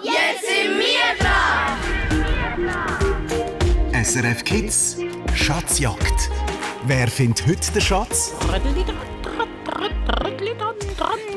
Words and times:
Jetzt 0.00 0.46
sind 0.46 0.78
wir 0.78 1.16
dran! 1.18 1.76
SRF 4.04 4.44
Kids 4.44 4.96
Schatzjagd. 5.34 6.30
Wer 6.86 7.08
findet 7.08 7.44
heute 7.48 7.72
den 7.72 7.82
Schatz? 7.82 8.32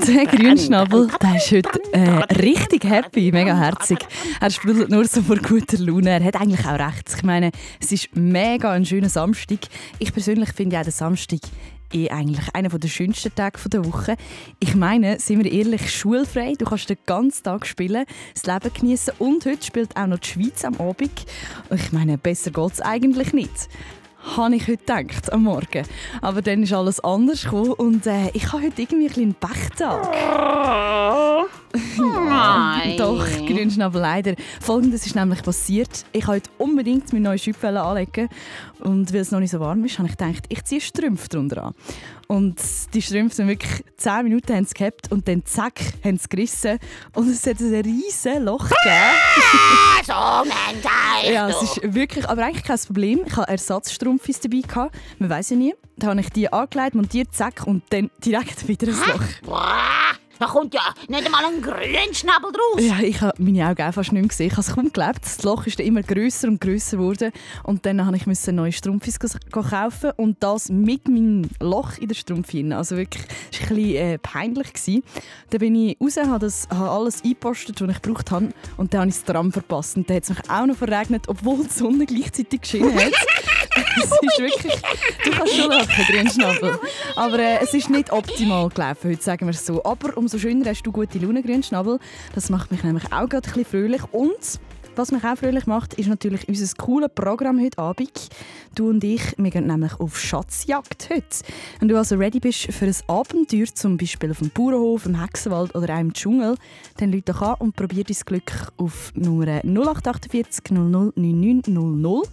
Der 0.07 0.25
Grünschnabel, 0.27 1.09
der 1.19 1.35
ist 1.37 1.51
heute 1.51 1.81
äh, 1.91 2.23
richtig 2.39 2.83
happy, 2.83 3.31
mega 3.31 3.57
herzig. 3.57 3.97
Er 4.39 4.51
sprudelt 4.51 4.91
nur 4.91 5.05
so 5.05 5.23
vor 5.23 5.37
guter 5.37 5.79
Laune. 5.79 6.11
Er 6.11 6.23
hat 6.23 6.35
eigentlich 6.35 6.63
auch 6.67 6.77
recht. 6.77 7.11
Ich 7.15 7.23
meine, 7.23 7.49
es 7.79 7.91
ist 7.91 8.15
mega 8.15 8.71
ein 8.71 8.85
schöner 8.85 9.09
Samstag. 9.09 9.57
Ich 9.97 10.13
persönlich 10.13 10.49
finde 10.53 10.75
ja 10.75 10.83
den 10.83 10.91
Samstag 10.91 11.39
eh 11.93 12.09
eigentlich 12.09 12.53
einer 12.53 12.69
der 12.69 12.87
schönsten 12.87 13.33
Tage 13.33 13.57
der 13.69 13.85
Woche. 13.85 14.15
Ich 14.59 14.75
meine, 14.75 15.19
sind 15.19 15.43
wir 15.43 15.51
ehrlich, 15.51 15.93
schulfrei. 15.93 16.53
Du 16.57 16.65
kannst 16.65 16.89
den 16.89 16.97
ganzen 17.05 17.43
Tag 17.43 17.65
spielen, 17.65 18.05
das 18.33 18.45
Leben 18.45 18.73
genießen 18.73 19.13
und 19.19 19.45
heute 19.45 19.65
spielt 19.65 19.95
auch 19.97 20.07
noch 20.07 20.19
die 20.19 20.27
Schweiz 20.27 20.65
am 20.65 20.75
Abend. 20.75 21.25
Ich 21.69 21.91
meine, 21.91 22.17
besser 22.17 22.51
geht 22.51 22.73
es 22.73 22.81
eigentlich 22.81 23.33
nicht 23.33 23.69
habe 24.35 24.55
ich 24.55 24.67
heute 24.67 24.77
gedacht, 24.77 25.33
am 25.33 25.43
Morgen. 25.43 25.83
Aber 26.21 26.41
dann 26.41 26.63
ist 26.63 26.73
alles 26.73 26.99
anders 26.99 27.43
gekommen 27.43 27.73
und 27.73 28.05
äh, 28.05 28.29
ich 28.33 28.51
habe 28.51 28.63
heute 28.63 28.81
irgendwie 28.81 29.07
ein 29.07 29.21
einen 29.21 29.33
Pechtag. 29.33 30.07
ja, 31.97 32.81
doch, 32.97 33.25
Grünschnabel 33.47 34.01
leider. 34.01 34.35
Folgendes 34.59 35.05
ist 35.05 35.15
nämlich 35.15 35.43
passiert. 35.43 36.05
Ich 36.11 36.27
wollte 36.27 36.49
unbedingt 36.57 37.11
meine 37.13 37.29
neue 37.29 37.39
Schüpfwelle 37.39 37.81
anlegen 37.81 38.29
und 38.79 39.13
weil 39.13 39.21
es 39.21 39.31
noch 39.31 39.39
nicht 39.39 39.51
so 39.51 39.59
warm 39.59 39.83
ist, 39.85 39.99
habe 39.99 40.09
ich 40.09 40.17
gedacht, 40.17 40.45
ich 40.49 40.63
ziehe 40.63 40.81
Strümpfe 40.81 41.29
drunter 41.29 41.65
an. 41.65 41.73
Und 42.27 42.59
die 42.93 43.01
Strümpfe 43.01 43.35
sind 43.35 43.49
wirklich 43.49 43.83
10 43.97 44.23
Minuten 44.23 44.55
haben 44.55 44.65
gehabt 44.65 45.11
und 45.11 45.27
dann 45.27 45.45
zack, 45.45 45.81
haben 46.03 46.17
sie 46.17 46.29
gerissen. 46.29 46.79
Und 47.13 47.29
es 47.29 47.45
hat 47.45 47.59
ein 47.59 47.73
riesiges 47.81 48.39
Loch 48.39 48.69
gegeben. 48.69 50.05
so 50.05 50.13
mental! 50.43 51.33
ja, 51.33 51.49
es 51.49 51.61
ist 51.61 51.93
wirklich, 51.93 52.27
aber 52.29 52.45
eigentlich 52.45 52.63
kein 52.63 52.79
Problem. 52.79 53.21
Ich 53.25 53.35
hatte 53.35 53.51
Ersatzstrumpfis 53.51 54.39
dabei. 54.39 54.61
Gehabt. 54.61 54.95
Man 55.19 55.29
weiß 55.29 55.49
ja 55.51 55.55
nie. 55.57 55.73
Da 55.97 56.07
habe 56.07 56.21
ich 56.21 56.29
die 56.29 56.51
angelegt, 56.51 56.95
montiert, 56.95 57.33
zack, 57.33 57.63
und 57.65 57.83
dann 57.89 58.09
direkt 58.23 58.65
wieder 58.67 58.87
ein 58.87 58.93
Loch. 58.93 60.20
Da 60.41 60.47
kommt 60.47 60.73
ja 60.73 60.81
nicht 61.07 61.23
einmal 61.23 61.45
ein 61.45 61.61
Grünschnabel 61.61 62.51
draus. 62.51 62.83
Ja, 62.83 62.99
ich 62.99 63.21
habe 63.21 63.39
meine 63.43 63.69
Augen 63.69 63.83
auch 63.83 63.93
fast 63.93 64.11
nicht 64.11 64.21
mehr 64.21 64.27
gesehen. 64.27 64.47
Ich 64.47 64.53
habe 64.53 64.61
es 64.61 64.73
kaum 64.73 64.91
gelebt. 64.91 65.23
Das 65.23 65.43
Loch 65.43 65.67
ist 65.67 65.77
dann 65.77 65.85
immer 65.85 66.01
grösser 66.01 66.47
und 66.47 66.59
grösser 66.59 66.97
geworden. 66.97 67.31
Und 67.61 67.85
dann 67.85 67.97
musste 68.25 68.49
ich 68.49 68.57
neue 68.57 68.71
Strumpfis 68.71 69.19
kaufen 69.51 70.11
und 70.17 70.41
das 70.41 70.69
mit 70.69 71.07
meinem 71.07 71.47
Loch 71.59 71.99
in 71.99 72.07
der 72.07 72.15
Strumpfe. 72.15 72.65
Also 72.75 72.97
wirklich, 72.97 73.23
das 73.51 73.61
war 73.61 73.69
ein 73.69 73.75
bisschen 73.75 73.95
äh, 73.95 74.17
peinlich. 74.17 74.73
Gewesen. 74.73 75.03
Dann 75.51 75.59
bin 75.59 75.75
ich 75.75 75.97
raus, 76.01 76.17
habe, 76.17 76.39
das, 76.39 76.67
habe 76.71 76.89
alles 76.89 77.23
eingepostet, 77.23 77.79
was 77.79 77.95
ich 77.95 78.01
gebraucht 78.01 78.31
habe. 78.31 78.49
Und 78.77 78.95
dann 78.95 79.01
habe 79.01 79.09
ich 79.11 79.17
das 79.17 79.25
Tram 79.25 79.51
verpasst. 79.51 79.95
Und 79.95 80.09
dann 80.09 80.17
hat 80.17 80.23
es 80.23 80.29
mich 80.29 80.49
auch 80.49 80.65
noch 80.65 80.75
verregnet, 80.75 81.25
obwohl 81.27 81.65
die 81.65 81.69
Sonne 81.69 82.07
gleichzeitig 82.07 82.61
geschienen 82.61 82.95
hat. 82.95 83.13
es 83.97 84.03
ist 84.03 84.39
wirklich, 84.39 84.81
du 85.23 85.31
kannst 85.31 85.55
schon 85.55 85.69
lachen, 85.69 86.05
Grünschnabel. 86.05 86.79
Aber 87.15 87.39
äh, 87.39 87.59
es 87.61 87.73
ist 87.73 87.89
nicht 87.89 88.11
optimal 88.11 88.69
gelaufen, 88.69 89.11
heute 89.11 89.23
sagen 89.23 89.45
wir 89.47 89.51
es 89.51 89.65
so. 89.65 89.83
Aber 89.83 90.17
umso 90.17 90.37
schöner 90.37 90.69
hast 90.69 90.83
du 90.83 90.91
gute 90.91 91.19
Laune, 91.19 91.41
Grünschnabel. 91.41 91.99
Das 92.35 92.49
macht 92.49 92.71
mich 92.71 92.83
nämlich 92.83 93.05
auch 93.05 93.29
gerade 93.29 93.47
ein 93.47 93.53
bisschen 93.53 93.65
fröhlich. 93.65 94.01
Und 94.11 94.59
was 94.95 95.11
mich 95.11 95.23
auch 95.23 95.37
fröhlich 95.37 95.67
macht, 95.67 95.93
ist 95.93 96.09
natürlich 96.09 96.47
unser 96.49 96.75
cooles 96.75 97.09
Programm 97.15 97.61
heute 97.61 97.77
Abend. 97.77 98.29
Du 98.75 98.89
und 98.89 99.03
ich, 99.03 99.21
wir 99.37 99.49
gehen 99.49 99.67
nämlich 99.67 99.97
auf 99.99 100.19
Schatzjagd 100.19 101.09
heute. 101.09 101.25
Wenn 101.79 101.87
du 101.87 101.97
also 101.97 102.15
ready 102.15 102.41
bist 102.41 102.71
für 102.73 102.85
ein 102.85 102.95
Abenteuer, 103.07 103.67
zum 103.73 103.97
Beispiel 103.97 104.31
auf 104.31 104.39
dem 104.39 104.49
Bauernhof, 104.49 105.05
im 105.05 105.21
Hexenwald 105.21 105.73
oder 105.75 105.95
auch 105.95 105.99
im 105.99 106.13
Dschungel, 106.13 106.55
dann 106.97 107.11
lüte 107.11 107.31
doch 107.31 107.41
an 107.41 107.55
und 107.59 107.75
probier 107.75 108.03
dein 108.03 108.17
Glück 108.25 108.51
auf 108.77 109.13
Nummer 109.15 109.61
0848 109.63 110.71
00 110.71 111.13
99 111.15 111.73
00. 111.73 112.23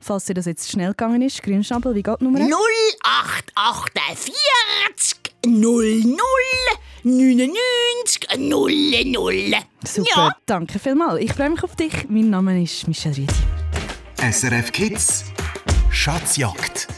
Falls 0.00 0.24
dir 0.24 0.34
das 0.34 0.46
jetzt 0.46 0.70
schnell 0.70 0.88
gegangen 0.90 1.20
ist, 1.22 1.42
Grünschnabel, 1.42 1.94
wie 1.94 2.02
geht 2.02 2.20
die 2.20 2.24
Nummer? 2.24 2.38
0848 2.40 4.34
00 5.46 6.16
99 7.02 8.28
00. 8.36 9.54
Super, 9.86 10.08
Ja. 10.16 10.36
danke 10.46 10.78
vielmals. 10.78 11.20
Ich 11.22 11.32
freue 11.32 11.50
mich 11.50 11.62
auf 11.62 11.76
dich. 11.76 12.08
Mein 12.08 12.30
Name 12.30 12.62
ist 12.62 12.86
Michelle 12.88 13.16
Riedi. 13.16 13.34
SRF 14.16 14.72
Kids 14.72 15.24
Schatzjagd. 15.90 16.88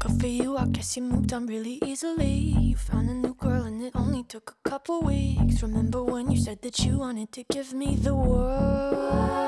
Good 0.00 0.20
for 0.20 0.28
you, 0.28 0.56
I 0.56 0.64
guess 0.72 0.96
you 0.96 1.02
moved 1.04 1.32
on 1.32 1.46
really 1.48 1.80
easily. 1.84 2.54
You 2.60 2.76
found 2.76 3.08
a 3.10 3.14
new 3.14 3.34
girl 3.34 3.64
and 3.64 3.82
it 3.82 3.94
only 3.94 4.24
took 4.24 4.54
a 4.64 4.68
couple 4.68 5.00
weeks. 5.02 5.62
Remember 5.62 6.02
when 6.02 6.30
you 6.30 6.38
said 6.40 6.60
that 6.62 6.78
you 6.80 6.98
wanted 6.98 7.30
to 7.32 7.42
give 7.52 7.72
me 7.76 7.96
the 8.02 8.14
world? 8.14 9.47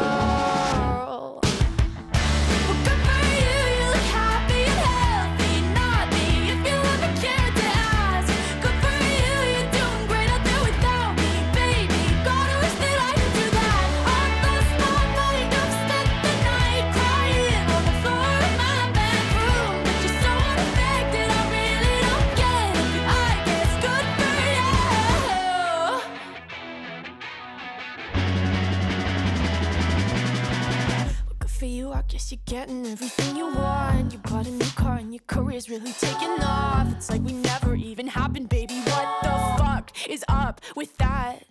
For 31.61 31.67
you, 31.67 31.91
I 31.91 32.01
guess 32.07 32.31
you're 32.31 32.41
getting 32.47 32.87
everything 32.87 33.35
you 33.35 33.45
want. 33.45 34.11
You 34.11 34.17
bought 34.17 34.47
a 34.47 34.49
new 34.49 34.65
car 34.75 34.95
and 34.95 35.13
your 35.13 35.21
career's 35.27 35.69
really 35.69 35.91
taking 35.91 36.41
off. 36.41 36.91
It's 36.93 37.11
like 37.11 37.21
we 37.21 37.33
never 37.33 37.75
even 37.75 38.07
happened, 38.07 38.49
baby. 38.49 38.79
What 38.79 39.21
the 39.21 39.29
fuck 39.59 39.91
is 40.09 40.25
up 40.27 40.61
with 40.75 40.97
that? 40.97 41.45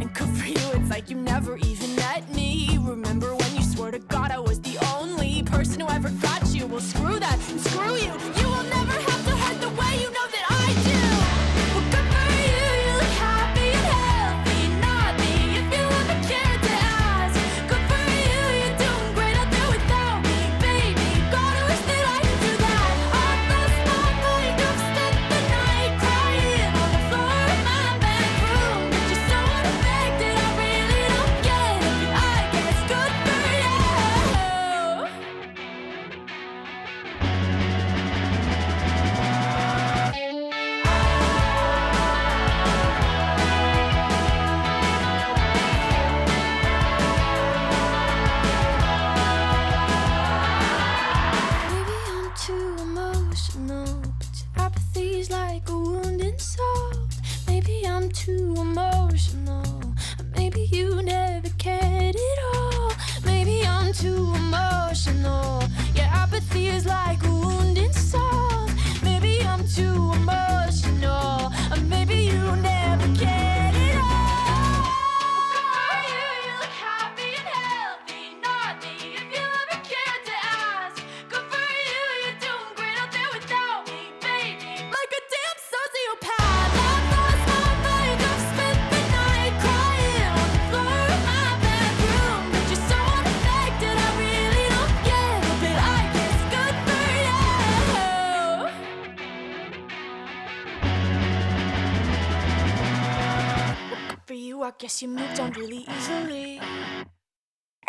And 0.00 0.10
good 0.14 0.28
for 0.28 0.46
you, 0.46 0.80
it's 0.80 0.88
like 0.88 1.10
you 1.10 1.16
never 1.16 1.58
even 1.58 1.93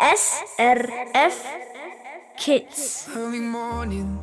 SRF 0.00 1.38
Kids. 2.36 3.08
Early 3.14 3.40
morning, 3.40 4.18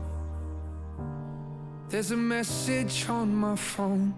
there's 1.90 2.12
a 2.12 2.18
message 2.18 3.10
on 3.10 3.36
my 3.36 3.56
phone. 3.56 4.14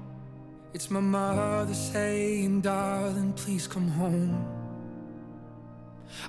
It's 0.74 0.92
my 0.92 1.00
mother 1.00 1.74
saying, 1.74 2.62
Darling, 2.62 3.34
please 3.34 3.68
come 3.68 3.88
home. 3.88 4.46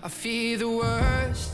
I 0.02 0.08
fear 0.08 0.58
the 0.58 0.68
worst, 0.68 1.52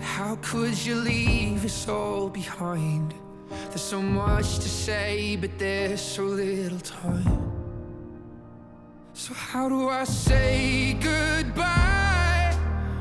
how 0.00 0.36
could 0.42 0.76
you 0.86 0.96
leave 0.96 1.64
us 1.64 1.88
all 1.88 2.28
behind? 2.28 3.14
There's 3.68 3.82
so 3.82 4.00
much 4.00 4.56
to 4.56 4.68
say, 4.68 5.36
but 5.36 5.58
there's 5.58 6.00
so 6.00 6.24
little 6.24 6.80
time. 6.80 7.51
So, 9.14 9.34
how 9.34 9.68
do 9.68 9.90
I 9.90 10.04
say 10.04 10.94
goodbye? 10.94 12.56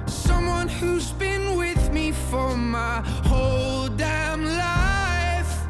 Someone 0.07 0.67
who's 0.67 1.13
been 1.13 1.55
with 1.57 1.93
me 1.93 2.11
for 2.11 2.57
my 2.57 2.99
whole 3.23 3.87
damn 3.87 4.43
life. 4.43 5.67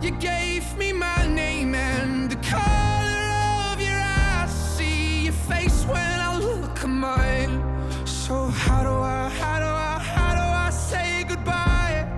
You 0.00 0.12
gave 0.12 0.76
me 0.78 0.94
my 0.94 1.26
name 1.26 1.74
and 1.74 2.30
the 2.30 2.36
color 2.36 3.28
of 3.70 3.78
your 3.78 4.00
eyes. 4.00 4.50
See 4.50 5.24
your 5.24 5.34
face 5.34 5.84
when 5.84 6.20
I 6.20 6.38
look 6.38 6.82
at 6.82 6.88
mine. 6.88 7.62
So, 8.06 8.46
how 8.46 8.82
do 8.82 8.88
I, 8.88 9.28
how 9.28 9.58
do 9.58 9.66
I, 9.66 9.98
how 9.98 10.34
do 10.34 10.40
I 10.40 10.70
say 10.70 11.24
goodbye? 11.28 12.08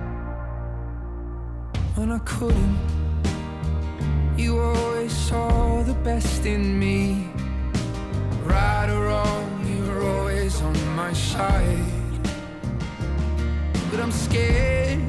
When 1.95 2.13
I 2.13 2.19
couldn't, 2.19 2.79
you 4.37 4.57
always 4.57 5.11
saw 5.11 5.83
the 5.83 5.93
best 5.95 6.45
in 6.45 6.79
me. 6.79 7.24
Right 8.55 8.89
or 8.89 9.07
wrong, 9.07 9.49
you're 9.67 10.01
always 10.13 10.61
on 10.61 10.77
my 10.95 11.11
side. 11.11 12.23
But 13.91 13.99
I'm 13.99 14.13
scared 14.13 15.01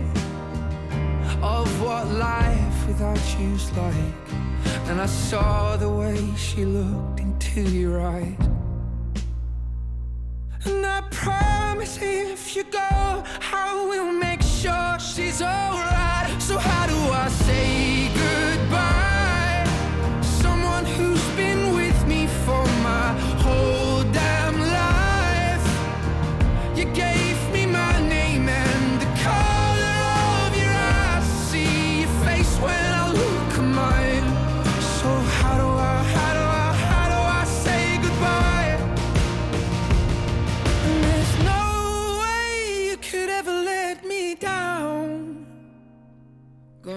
of 1.41 1.67
what 1.81 2.09
life 2.09 2.79
without 2.89 3.23
you's 3.39 3.71
like. 3.77 4.27
And 4.89 5.01
I 5.01 5.07
saw 5.07 5.77
the 5.77 5.89
way 5.89 6.19
she 6.37 6.65
looked 6.65 7.21
into 7.21 7.61
your 7.61 8.01
eyes. 8.01 8.37
And 10.65 10.85
I 10.85 11.03
promise 11.13 11.99
if 12.03 12.57
you 12.57 12.65
go, 12.65 13.23
I 13.63 13.87
will 13.91 14.13
make 14.27 14.43
sure 14.43 14.99
she's 14.99 15.41
alright. 15.41 16.35
So, 16.43 16.59
how 16.59 16.87
do 16.89 16.99
I 17.25 17.29
say 17.29 18.16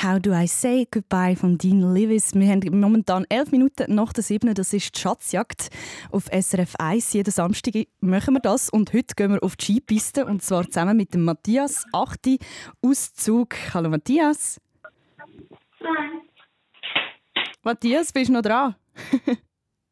How 0.00 0.20
do 0.20 0.32
I 0.32 0.46
say 0.46 0.86
goodbye 0.88 1.34
von 1.34 1.58
Dean 1.58 1.92
Lewis? 1.92 2.32
Wir 2.32 2.46
haben 2.48 2.78
momentan 2.78 3.26
elf 3.28 3.50
Minuten 3.50 3.96
nach 3.96 4.12
der 4.12 4.22
7. 4.22 4.54
Das 4.54 4.72
ist 4.72 4.94
die 4.94 5.00
Schatzjagd 5.00 5.70
auf 6.12 6.26
SRF 6.26 6.76
1. 6.78 7.14
Jeden 7.14 7.32
Samstag 7.32 7.74
machen 7.98 8.34
wir 8.34 8.40
das. 8.40 8.70
Und 8.70 8.92
heute 8.92 9.16
gehen 9.16 9.32
wir 9.32 9.42
auf 9.42 9.56
die 9.56 9.72
Skipiste. 9.72 10.24
Und 10.24 10.40
zwar 10.40 10.66
zusammen 10.66 10.96
mit 10.96 11.14
dem 11.14 11.24
Matthias. 11.24 11.84
Achte 11.92 12.38
Auszug. 12.80 13.56
Hallo 13.74 13.90
Matthias. 13.90 14.60
Matthias, 17.64 18.12
bist 18.12 18.28
du 18.28 18.34
noch 18.34 18.42
dran? 18.42 18.76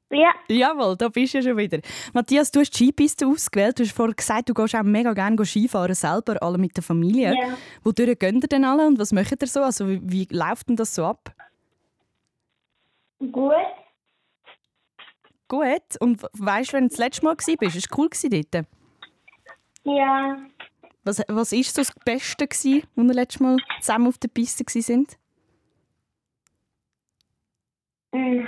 Ja, 0.08 0.30
Jawohl, 0.48 0.96
da 0.96 1.08
bist 1.08 1.34
du 1.34 1.38
ja 1.38 1.42
schon 1.42 1.56
wieder. 1.56 1.80
Matthias, 2.12 2.52
du 2.52 2.60
hast 2.60 2.70
die 2.78 2.84
Skipiste 2.86 3.26
ausgewählt. 3.26 3.78
Du 3.78 3.82
hast 3.82 3.92
vorhin 3.92 4.14
gesagt, 4.14 4.48
du 4.48 4.54
gehst 4.54 4.76
auch 4.76 4.84
mega 4.84 5.12
gerne 5.12 5.44
Skifahren, 5.44 5.94
selber, 5.96 6.40
alle 6.42 6.58
mit 6.58 6.76
der 6.76 6.84
Familie. 6.84 7.34
Ja. 7.34 7.58
Wodurch 7.82 8.16
gehen 8.18 8.40
ihr 8.40 8.46
denn 8.48 8.64
alle 8.64 8.86
und 8.86 8.98
was 9.00 9.12
macht 9.12 9.42
ihr 9.42 9.48
so? 9.48 9.62
Also, 9.62 9.88
wie, 9.88 10.00
wie 10.04 10.28
läuft 10.30 10.68
denn 10.68 10.76
das 10.76 10.94
so 10.94 11.04
ab? 11.04 11.32
gut. 13.32 13.52
Gut. 15.48 15.82
Und 16.00 16.22
weißt 16.34 16.70
du, 16.72 16.76
wenn 16.76 16.84
du 16.84 16.88
das 16.90 16.98
letzte 16.98 17.24
Mal 17.24 17.36
warst? 17.36 17.48
War 17.48 17.68
es 17.74 17.86
cool 17.96 18.08
dort? 18.50 18.66
Ja, 19.84 20.36
Was, 21.04 21.22
was 21.28 21.52
ist 21.52 21.74
so 21.74 21.80
das 21.82 21.92
Beste, 22.04 22.44
als 22.48 22.64
wir 22.64 22.82
letztes 23.14 23.40
Mal 23.40 23.56
zusammen 23.80 24.08
auf 24.08 24.18
der 24.18 24.28
Piste 24.28 24.64
waren? 24.64 25.06
mm, 28.12 28.46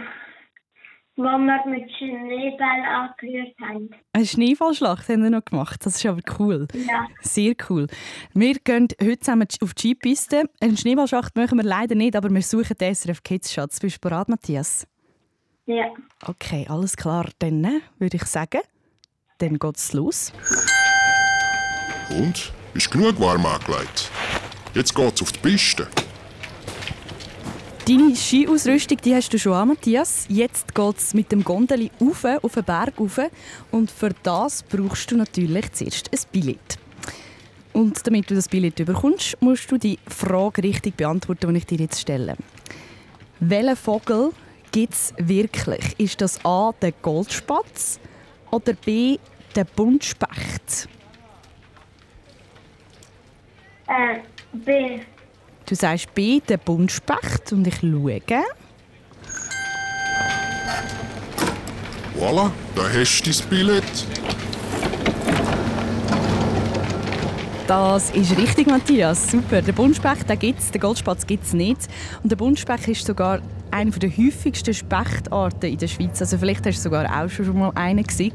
wo 1.19 1.25
wir 1.25 1.67
mit 1.67 1.91
Schneeball 1.99 2.85
angerührt 2.87 3.55
haben. 3.61 3.91
Eine 4.13 4.25
Schneefallschlacht 4.25 5.09
haben 5.09 5.23
wir 5.25 5.31
noch 5.31 5.45
gemacht. 5.45 5.85
Das 5.85 5.97
ist 5.97 6.07
aber 6.07 6.21
cool. 6.39 6.69
Ja, 6.73 7.07
Sehr 7.21 7.55
cool. 7.69 7.89
Wir 8.35 8.55
gehen 8.55 8.89
heute 9.03 9.19
zusammen 9.19 9.49
auf 9.61 9.75
die 9.75 9.91
Skipiste. 9.91 10.45
Eine 10.61 10.77
Schneeballschlacht 10.77 11.37
machen 11.37 11.59
wir 11.59 11.65
leider 11.65 11.95
nicht, 11.97 12.15
aber 12.17 12.31
wir 12.31 12.43
suchen 12.43 12.77
den 12.81 12.95
SRF 12.95 13.23
Kids 13.23 13.53
Schatz. 13.53 13.81
Bist 13.81 13.97
du 13.97 14.09
bereit, 14.09 14.29
Matthias? 14.29 14.87
ja. 15.67 15.87
Okay, 16.27 16.67
alles 16.69 16.97
klar. 16.97 17.27
Dann 17.41 17.63
äh, 17.65 17.81
würde 17.99 18.17
ich 18.17 18.25
sagen, 18.25 18.61
dann 19.39 19.59
geht's 19.59 19.93
los. 19.93 20.33
Und? 22.11 22.53
Ist 22.75 22.91
genug 22.91 23.19
warm 23.21 23.45
angelegt? 23.45 24.11
Jetzt 24.75 24.95
geht's 24.95 25.21
auf 25.21 25.33
die 25.33 25.41
Piste. 25.41 25.89
Deine 27.89 28.15
Skiausrüstung 28.15 28.99
die 29.03 29.15
hast 29.15 29.33
du 29.33 29.39
schon 29.39 29.55
an, 29.55 29.69
Matthias. 29.69 30.27
Jetzt 30.29 30.75
geht 30.75 30.99
es 30.99 31.15
mit 31.15 31.33
dem 31.33 31.43
Gondeli 31.43 31.91
auf 31.99 32.53
den 32.53 32.65
Berg 32.65 33.01
rauf. 33.01 33.19
Und 33.71 33.91
für 33.91 34.11
das 34.23 34.63
brauchst 34.63 35.11
du 35.11 35.17
natürlich 35.17 35.73
zuerst 35.73 36.13
ein 36.13 36.19
Billett. 36.31 36.79
Und 37.73 38.07
damit 38.07 38.31
du 38.31 38.35
das 38.35 38.47
Billett 38.47 38.85
bekommst, 38.85 39.41
musst 39.41 39.71
du 39.71 39.79
die 39.79 39.99
Frage 40.07 40.65
richtig 40.65 40.99
beantworten, 40.99 41.55
die 41.55 41.61
ich 41.61 41.65
dir 41.65 41.79
jetzt 41.79 41.99
stelle. 41.99 42.37
Welchen 43.41 43.77
Vogel 43.77 44.33
gibt 44.71 44.93
es 44.93 45.15
wirklich? 45.17 45.99
Ist 45.99 46.21
das 46.21 46.45
A. 46.45 46.75
der 46.83 46.93
Goldspatz 46.93 48.01
oder 48.51 48.75
B. 48.75 49.17
der 49.55 49.65
Buntspecht? 49.65 50.91
Äh, 53.87 54.19
B. 54.53 55.01
Du 55.69 55.75
sagst 55.75 56.15
B. 56.15 56.41
der 56.41 56.57
Buntspecht 56.57 57.53
und 57.53 57.67
ich 57.67 57.81
schaue. 57.81 58.23
Voilà, 62.19 62.51
da 62.75 62.83
hast 62.83 63.23
du 63.23 63.31
dein 63.31 63.49
Billett. 63.51 64.07
Das 67.67 68.09
ist 68.13 68.35
richtig, 68.39 68.67
Matthias. 68.67 69.31
Super. 69.31 69.61
Der 69.61 69.73
Buntspecht 69.73 70.27
gibt 70.41 70.59
es, 70.59 70.71
den 70.71 70.81
Goldspatz 70.81 71.27
gibt 71.27 71.45
es 71.45 71.53
nicht. 71.53 71.87
Und 72.23 72.31
der 72.31 72.37
Buntspecht 72.37 72.89
ist 72.89 73.07
sogar 73.07 73.43
eine 73.71 73.91
der 73.91 74.09
häufigsten 74.09 74.73
Spechtarten 74.73 75.71
in 75.71 75.77
der 75.77 75.89
Schweiz. 75.89 76.19
Also 76.23 76.39
vielleicht 76.39 76.65
hast 76.65 76.79
du 76.79 76.83
sogar 76.85 77.05
auch 77.23 77.29
schon 77.29 77.59
mal 77.59 77.73
einen 77.75 78.05
gesehen. 78.05 78.33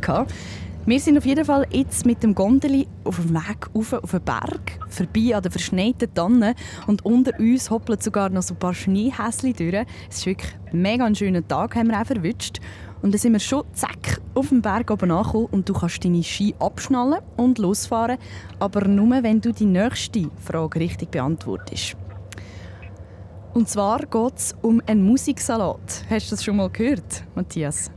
Wir 0.85 0.99
sind 0.99 1.17
auf 1.17 1.25
jeden 1.25 1.45
Fall 1.45 1.65
jetzt 1.71 2.05
mit 2.05 2.21
dem 2.23 2.35
Gondeli 2.35 2.89
auf 3.05 3.15
dem 3.15 3.33
Weg 3.33 3.69
auf, 3.73 3.93
auf 3.93 4.11
den 4.11 4.21
Berg, 4.21 4.79
vorbei 4.89 5.33
an 5.33 5.41
den 5.41 5.49
verschneiten 5.49 6.13
Tannen 6.13 6.55
und 6.87 7.05
unter 7.05 7.39
uns 7.39 7.69
hoppeln 7.69 8.01
sogar 8.01 8.29
noch 8.29 8.41
so 8.43 8.53
ein 8.53 8.59
paar 8.59 8.73
Schneehäschen 8.73 9.53
durch. 9.53 9.85
Es 10.09 10.17
ist 10.17 10.25
wirklich 10.25 10.53
ein 10.73 10.81
mega 10.81 11.15
schöner 11.15 11.47
Tag, 11.47 11.77
haben 11.77 11.87
wir 11.87 12.01
auch 12.01 12.05
verwünscht. 12.05 12.59
Und 13.01 13.13
dann 13.13 13.19
sind 13.19 13.31
wir 13.31 13.39
schon 13.39 13.63
zack 13.71 14.19
auf 14.35 14.49
dem 14.49 14.61
Berg 14.61 14.91
oben 14.91 15.09
angekommen 15.11 15.47
und 15.51 15.69
du 15.69 15.73
kannst 15.73 16.03
deine 16.03 16.21
Ski 16.21 16.53
abschnallen 16.59 17.21
und 17.37 17.59
losfahren, 17.59 18.17
aber 18.59 18.85
nur, 18.85 19.23
wenn 19.23 19.39
du 19.39 19.53
die 19.53 19.65
nächste 19.65 20.29
Frage 20.43 20.81
richtig 20.81 21.11
beantwortest. 21.11 21.95
Und 23.53 23.69
zwar 23.69 23.99
geht 23.99 24.35
es 24.35 24.53
um 24.61 24.81
einen 24.85 25.03
Musiksalat. 25.03 26.03
Hast 26.09 26.27
du 26.29 26.35
das 26.35 26.43
schon 26.43 26.57
mal 26.57 26.69
gehört, 26.69 27.23
Matthias? 27.35 27.89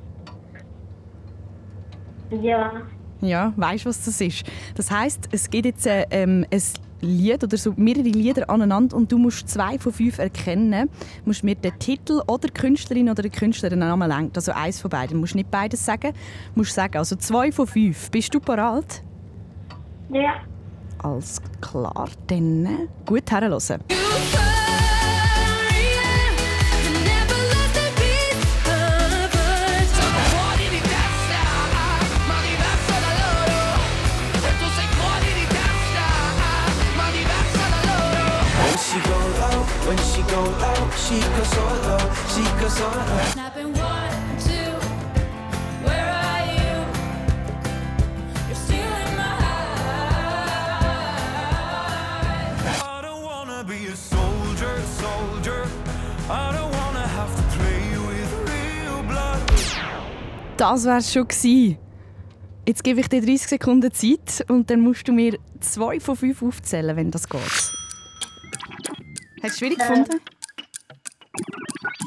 Ja. 2.31 2.73
Ja, 3.21 3.53
weißt 3.57 3.85
du, 3.85 3.89
was 3.89 4.05
das 4.05 4.21
ist? 4.21 4.45
Das 4.75 4.91
heißt, 4.91 5.29
es 5.33 5.49
gibt 5.49 5.65
jetzt 5.65 5.87
äh, 5.87 6.05
ähm, 6.11 6.45
ein 6.51 6.63
Lied 7.01 7.43
oder 7.45 7.57
so 7.57 7.73
mehrere 7.77 8.03
Lieder 8.03 8.49
aneinander 8.51 8.97
und 8.97 9.11
du 9.11 9.19
musst 9.19 9.49
zwei 9.49 9.79
von 9.79 9.93
fünf 9.93 10.19
erkennen. 10.19 10.89
Du 10.89 11.31
musst 11.31 11.45
mir 11.45 11.55
den 11.55 11.79
Titel 11.79 12.21
oder 12.27 12.49
die 12.49 12.53
Künstlerin 12.53 13.09
oder 13.09 13.23
den 13.23 13.33
Künstler 13.33 13.71
den 13.71 13.79
Namen 13.79 14.09
lenken. 14.09 14.33
Also 14.35 14.53
eins 14.53 14.81
von 14.81 14.91
beiden. 14.91 15.15
Du 15.15 15.21
musst 15.21 15.35
nicht 15.35 15.51
beides 15.51 15.85
sagen. 15.85 16.13
Du 16.55 16.61
musst 16.61 16.75
sagen, 16.75 16.99
also 16.99 17.17
zwei 17.17 17.53
von 17.53 17.67
fünf. 17.67 18.11
Bist 18.11 18.35
du 18.35 18.41
bereit? 18.41 19.03
Ja. 20.11 20.35
Alles 21.03 21.41
klar, 21.61 22.09
dann 22.27 22.67
äh, 22.67 22.89
gut 23.05 23.31
herhören. 23.31 23.81
She 41.07 41.21
goes 41.21 41.51
so 41.51 41.63
low, 41.87 41.99
she 42.35 42.43
goes 42.61 42.75
so 42.77 42.85
low. 42.85 43.23
Snapping 43.33 43.73
one, 43.75 44.11
two, 44.47 44.73
where 45.87 46.09
are 46.27 46.45
you? 46.59 46.75
You're 48.49 48.61
stealing 48.67 49.13
my 49.15 49.35
heart. 49.45 49.79
I 52.83 53.03
don't 53.03 53.23
wanna 53.23 53.63
be 53.63 53.87
a 53.87 53.95
soldier, 53.95 54.75
soldier. 55.03 55.63
I 56.29 56.51
don't 56.57 56.73
wanna 56.81 57.07
have 57.19 57.33
to 57.37 57.43
play 57.57 57.87
with 58.09 58.31
real 58.51 59.03
blood. 59.05 59.41
Das 60.57 60.85
wär's 60.85 61.13
schon 61.13 61.29
gewesen. 61.29 61.79
Jetzt 62.67 62.83
gebe 62.83 62.99
ich 62.99 63.09
dir 63.09 63.21
30 63.21 63.47
Sekunden 63.47 63.93
Zeit 63.93 64.45
und 64.49 64.69
dann 64.69 64.81
musst 64.81 65.07
du 65.07 65.13
mir 65.13 65.39
zwei 65.61 66.01
von 66.01 66.17
fünf 66.17 66.43
aufzählen, 66.43 66.97
wenn 66.97 67.13
das 67.13 67.29
geht. 67.29 67.41
Hast 67.41 67.77
du 69.43 69.47
es 69.47 69.59
schwierig 69.59 69.79
gefunden? 69.79 70.21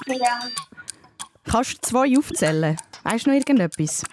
Ja. 0.07 0.39
Kannst 1.43 1.73
du 1.73 1.77
zwei 1.81 2.17
aufzählen? 2.17 2.77
Weißt 3.03 3.25
du 3.25 3.29
noch 3.29 3.37
irgendetwas? 3.37 4.03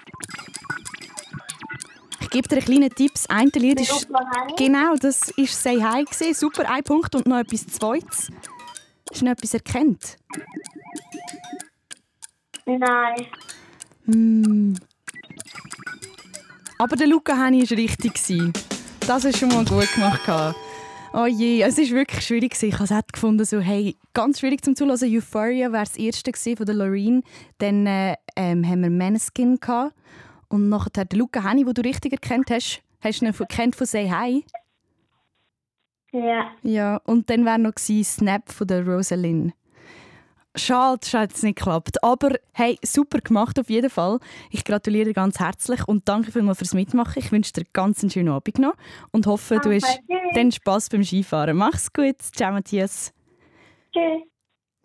Ich 2.20 2.30
gebe 2.30 2.48
dir 2.48 2.56
einen 2.56 2.64
kleinen 2.64 2.90
Tipp. 2.90 3.12
Das 3.14 3.28
eine 3.28 3.50
Lied 3.54 3.80
ist... 3.80 4.08
Genau, 4.56 4.94
das 4.96 5.36
war 5.36 5.46
«Say 5.46 5.80
Hi». 5.80 6.04
gewesen. 6.04 6.34
Super, 6.34 6.68
ein 6.70 6.82
Punkt 6.82 7.14
und 7.14 7.26
noch 7.26 7.38
etwas 7.38 7.66
Zweites. 7.66 8.30
Hast 9.10 9.20
du 9.20 9.24
noch 9.24 9.32
etwas 9.32 9.54
erkannt? 9.54 10.16
Nein. 12.66 13.26
Hm. 14.06 14.76
Aber 16.78 16.96
der 16.96 17.06
Luca 17.06 17.36
Henny 17.36 17.68
war 17.70 17.78
richtig. 17.78 18.20
Das 19.06 19.22
du 19.22 19.32
schon 19.32 19.48
mal 19.48 19.64
gut 19.64 19.92
gemacht. 19.94 20.56
Oh 21.18 21.24
je, 21.24 21.62
es 21.62 21.78
war 21.78 21.90
wirklich 21.96 22.26
schwierig. 22.26 22.62
Ich 22.62 22.74
habe 22.74 22.84
es 22.84 22.92
auch 22.92 23.00
gefunden, 23.10 23.42
so, 23.46 23.58
hey, 23.58 23.96
ganz 24.12 24.40
schwierig 24.40 24.62
zum 24.62 24.76
Zuhören. 24.76 24.98
Euphoria 25.02 25.72
war 25.72 25.84
das 25.84 25.96
erste 25.96 26.30
von 26.34 26.66
der 26.66 26.74
Loreen. 26.74 27.22
Dann 27.56 27.86
äh, 27.86 28.16
ähm, 28.36 28.68
haben 28.68 28.82
wir 28.82 28.90
Maneskin 28.90 29.58
gehabt. 29.58 29.94
Und 30.48 30.68
nachher 30.68 31.06
der 31.06 31.18
Luca 31.18 31.42
Henny, 31.42 31.64
den 31.64 31.72
du 31.72 31.80
richtig 31.80 32.12
erkannt 32.12 32.50
hast. 32.50 32.82
Hast 33.00 33.22
du 33.22 33.26
ihn 33.26 33.32
kennt 33.48 33.74
von 33.74 33.86
«Say 33.86 34.10
Hi»? 34.10 34.44
Ja. 36.12 36.50
Ja, 36.62 36.98
und 37.04 37.30
dann 37.30 37.46
war 37.46 37.56
noch 37.56 37.78
«Snap» 37.78 38.52
von 38.52 38.66
der 38.66 38.86
Rosalind. 38.86 39.54
Schade, 40.56 41.00
es 41.02 41.12
hat 41.12 41.34
es 41.34 41.42
nicht 41.42 41.56
geklappt. 41.58 42.02
Aber 42.02 42.30
hey, 42.52 42.78
super 42.82 43.18
gemacht 43.20 43.58
auf 43.60 43.68
jeden 43.68 43.90
Fall. 43.90 44.18
Ich 44.50 44.64
gratuliere 44.64 45.06
dir 45.06 45.12
ganz 45.12 45.38
herzlich 45.38 45.86
und 45.86 46.08
danke 46.08 46.32
vielmals 46.32 46.58
fürs 46.58 46.74
Mitmachen. 46.74 47.22
Ich 47.22 47.30
wünsche 47.30 47.52
dir 47.52 47.64
ganz 47.72 48.02
einen 48.02 48.10
schönen 48.10 48.30
Abend 48.30 48.58
noch 48.58 48.74
und 49.12 49.26
hoffe, 49.26 49.60
du 49.60 49.70
Danke, 49.70 49.86
hast 49.86 50.00
tschüss. 50.06 50.18
dann 50.34 50.52
Spass 50.52 50.88
beim 50.88 51.04
Skifahren. 51.04 51.56
Mach's 51.56 51.92
gut. 51.92 52.16
Ciao, 52.34 52.52
Matthias. 52.52 53.12
Tschüss. 53.92 54.35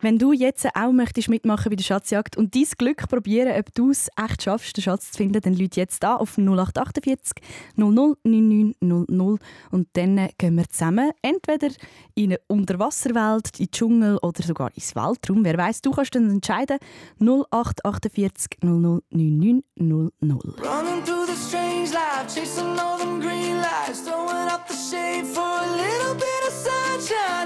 Wenn 0.04 0.18
du 0.18 0.32
jetzt 0.32 0.66
auch 0.74 0.90
möchtest 0.90 1.28
mitmachen 1.28 1.70
bei 1.70 1.76
der 1.76 1.84
Schatzjagd 1.84 2.36
und 2.36 2.56
dein 2.56 2.64
Glück 2.76 3.08
probieren, 3.08 3.56
ob 3.56 3.72
du 3.72 3.92
es 3.92 4.08
echt 4.16 4.42
schaffst, 4.42 4.76
den 4.76 4.82
Schatz 4.82 5.12
zu 5.12 5.18
finden, 5.18 5.40
dann 5.40 5.54
lüt 5.54 5.76
jetzt 5.76 6.04
an 6.04 6.18
auf 6.18 6.36
0848 6.36 7.34
00 7.76 8.16
99 8.24 8.76
00 8.80 9.38
und 9.70 9.88
dann 9.92 10.18
äh, 10.18 10.30
gehen 10.38 10.56
wir 10.56 10.68
zusammen 10.68 11.12
entweder 11.22 11.68
in 12.16 12.32
eine 12.32 12.40
Unterwasserwelt, 12.48 13.60
in 13.60 13.66
den 13.66 13.70
Dschungel 13.70 14.18
oder 14.22 14.42
sogar 14.42 14.72
ins 14.74 14.96
Weltraum. 14.96 15.44
Wer 15.44 15.56
weiß, 15.56 15.82
du 15.82 15.92
kannst 15.92 16.16
dann 16.16 16.30
entscheiden 16.30 16.78
0848 17.20 18.58
00 18.60 19.02
99 19.10 19.64
00. 19.78 20.10
Running 20.18 21.04
through 21.04 21.26
the 21.26 21.36
strange 21.36 21.92
life, 21.92 22.26
chasing 22.26 22.76
all 22.76 22.98
them 22.98 23.20
green 23.20 23.58
lights, 23.58 24.02
throwing 24.02 24.50
up 24.50 24.66
the 24.66 24.74
shade 24.74 25.24
for 25.24 25.42
a 25.42 25.76
little 25.76 26.14
bit 26.16 26.48
of 26.48 26.52
sunshine. 26.52 27.42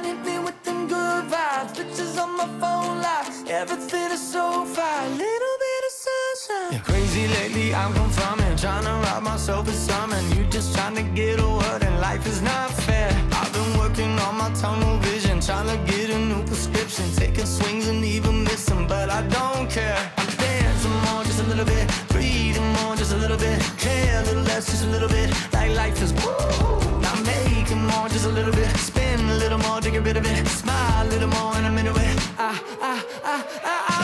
Everything 3.57 4.11
is 4.13 4.21
so 4.21 4.67
fine, 4.67 5.17
little 5.17 5.57
bit 5.65 5.83
of 5.89 5.93
sunshine. 6.05 6.73
Yeah, 6.73 6.81
crazy 6.81 7.27
lately, 7.27 7.75
I'm 7.75 7.91
confirming, 7.95 8.55
trying 8.59 8.85
to 8.85 8.91
rob 9.09 9.23
myself 9.23 9.67
of 9.67 9.75
something. 9.75 10.25
You 10.37 10.45
just 10.51 10.75
trying 10.75 10.95
to 10.97 11.03
get 11.03 11.41
a 11.41 11.49
word, 11.49 11.83
and 11.83 11.99
life 11.99 12.27
is 12.27 12.43
not 12.43 12.71
fair. 12.85 13.09
I've 13.33 13.51
been 13.55 13.79
working 13.79 14.13
on 14.27 14.37
my 14.37 14.53
tunnel 14.61 14.99
vision, 14.99 15.41
trying 15.41 15.69
to 15.69 15.91
get 15.91 16.11
a 16.11 16.19
new 16.19 16.45
prescription, 16.45 17.11
taking 17.17 17.47
swings 17.47 17.89
and 17.89 18.05
even 18.05 18.45
missing, 18.45 18.87
but 18.87 19.09
I 19.09 19.23
don't 19.23 19.71
care. 19.71 20.13
I'm 20.19 20.31
dancing 20.37 20.97
more, 21.07 21.25
just 21.25 21.41
a 21.41 21.45
little 21.45 21.65
bit, 21.65 21.91
breathing 22.09 22.71
more, 22.75 22.95
just 22.95 23.15
a 23.15 23.17
little 23.17 23.39
bit, 23.39 23.59
care 23.79 24.21
a 24.21 24.25
little 24.27 24.43
less, 24.43 24.67
just 24.67 24.85
a 24.85 24.89
little 24.89 25.09
bit, 25.09 25.31
like 25.55 25.75
life 25.75 26.03
is 26.03 26.13
woo. 26.13 26.86
More, 27.97 28.09
just 28.09 28.26
a 28.26 28.29
little 28.29 28.53
bit, 28.53 28.76
spin 28.76 29.21
a 29.21 29.37
little 29.37 29.59
more 29.59 29.81
to 29.81 29.91
get 29.91 30.05
bit 30.05 30.17
of 30.19 30.26
it, 30.26 30.47
smile 30.49 31.07
a 31.07 31.09
little 31.09 31.29
more, 31.29 31.57
and 31.57 31.67
I'm 31.67 31.79
into 31.79 31.93
it. 31.93 32.17
I, 32.38 32.61
I, 32.81 33.05
I, 33.25 33.45
I, 33.65 33.85
I've 33.88 33.96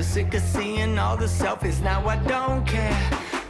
helpless, 0.00 0.14
sick 0.14 0.34
of 0.34 0.42
seeing 0.42 0.98
all 0.98 1.16
the 1.16 1.26
selfies. 1.26 1.82
Now 1.82 2.06
I 2.06 2.16
don't 2.16 2.66
care. 2.66 2.94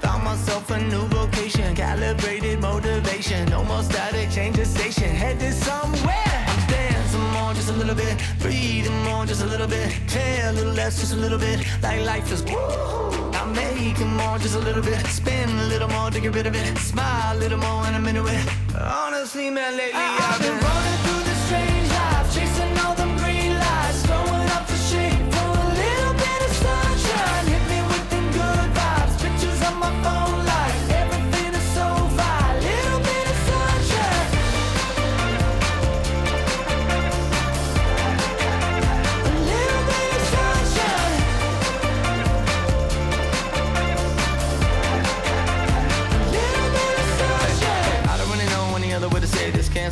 Found 0.01 0.25
myself 0.25 0.71
a 0.71 0.79
new 0.81 1.07
vocation, 1.09 1.75
calibrated 1.75 2.61
motivation. 2.61 3.53
Almost 3.53 3.69
more 3.69 3.83
static, 3.83 4.31
change 4.31 4.57
the 4.57 4.65
station, 4.65 5.11
headed 5.11 5.55
somewhere. 5.55 6.45
I'm 6.49 6.69
dancing 6.69 7.27
more, 7.35 7.55
just 7.55 7.71
a 7.71 7.73
little 7.73 7.95
bit. 7.95 8.17
Breathing 8.39 9.03
more, 9.05 9.27
just 9.27 9.43
a 9.43 9.47
little 9.47 9.69
bit. 9.69 9.89
Care 10.09 10.51
a 10.51 10.53
little 10.53 10.73
less, 10.73 11.01
just 11.01 11.13
a 11.13 11.17
little 11.17 11.39
bit. 11.39 11.59
Like 11.83 12.05
life 12.05 12.33
is 12.33 12.43
woo. 12.43 13.31
I'm 13.35 13.53
making 13.53 14.13
more, 14.17 14.39
just 14.39 14.57
a 14.57 14.61
little 14.61 14.83
bit. 14.83 14.99
Spin 15.07 15.49
a 15.49 15.67
little 15.67 15.89
more 15.89 16.11
to 16.11 16.21
get 16.21 16.35
rid 16.35 16.47
of 16.47 16.55
it. 16.55 16.79
Smile 16.79 17.37
a 17.37 17.39
little 17.39 17.59
more, 17.59 17.85
and 17.87 17.97
I'm 17.97 18.07
into 18.07 18.27
it. 18.27 18.45
Honestly, 18.75 19.51
man, 19.51 19.77
lately 19.77 20.01
I've 20.01 20.41
been 20.41 20.59
running 20.65 20.80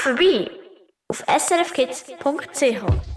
Vorbei 0.00 0.50
auf 1.08 1.22
srfkids.ch. 1.28 3.09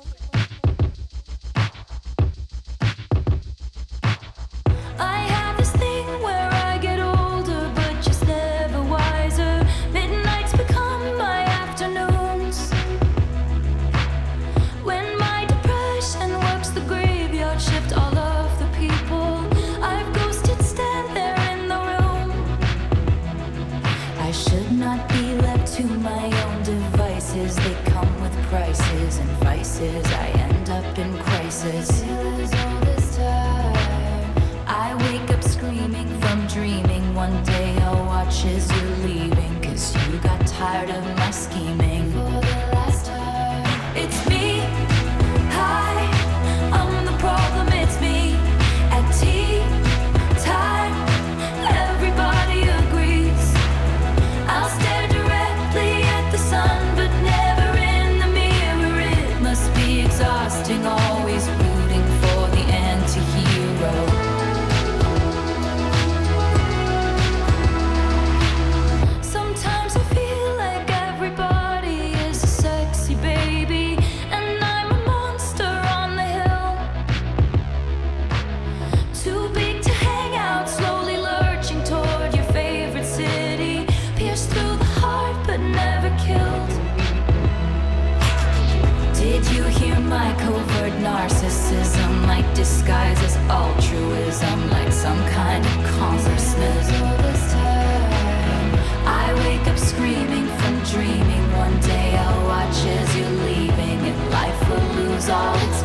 will 105.26 105.30
lose 105.30 105.30
all 105.30 105.70
its 105.70 105.83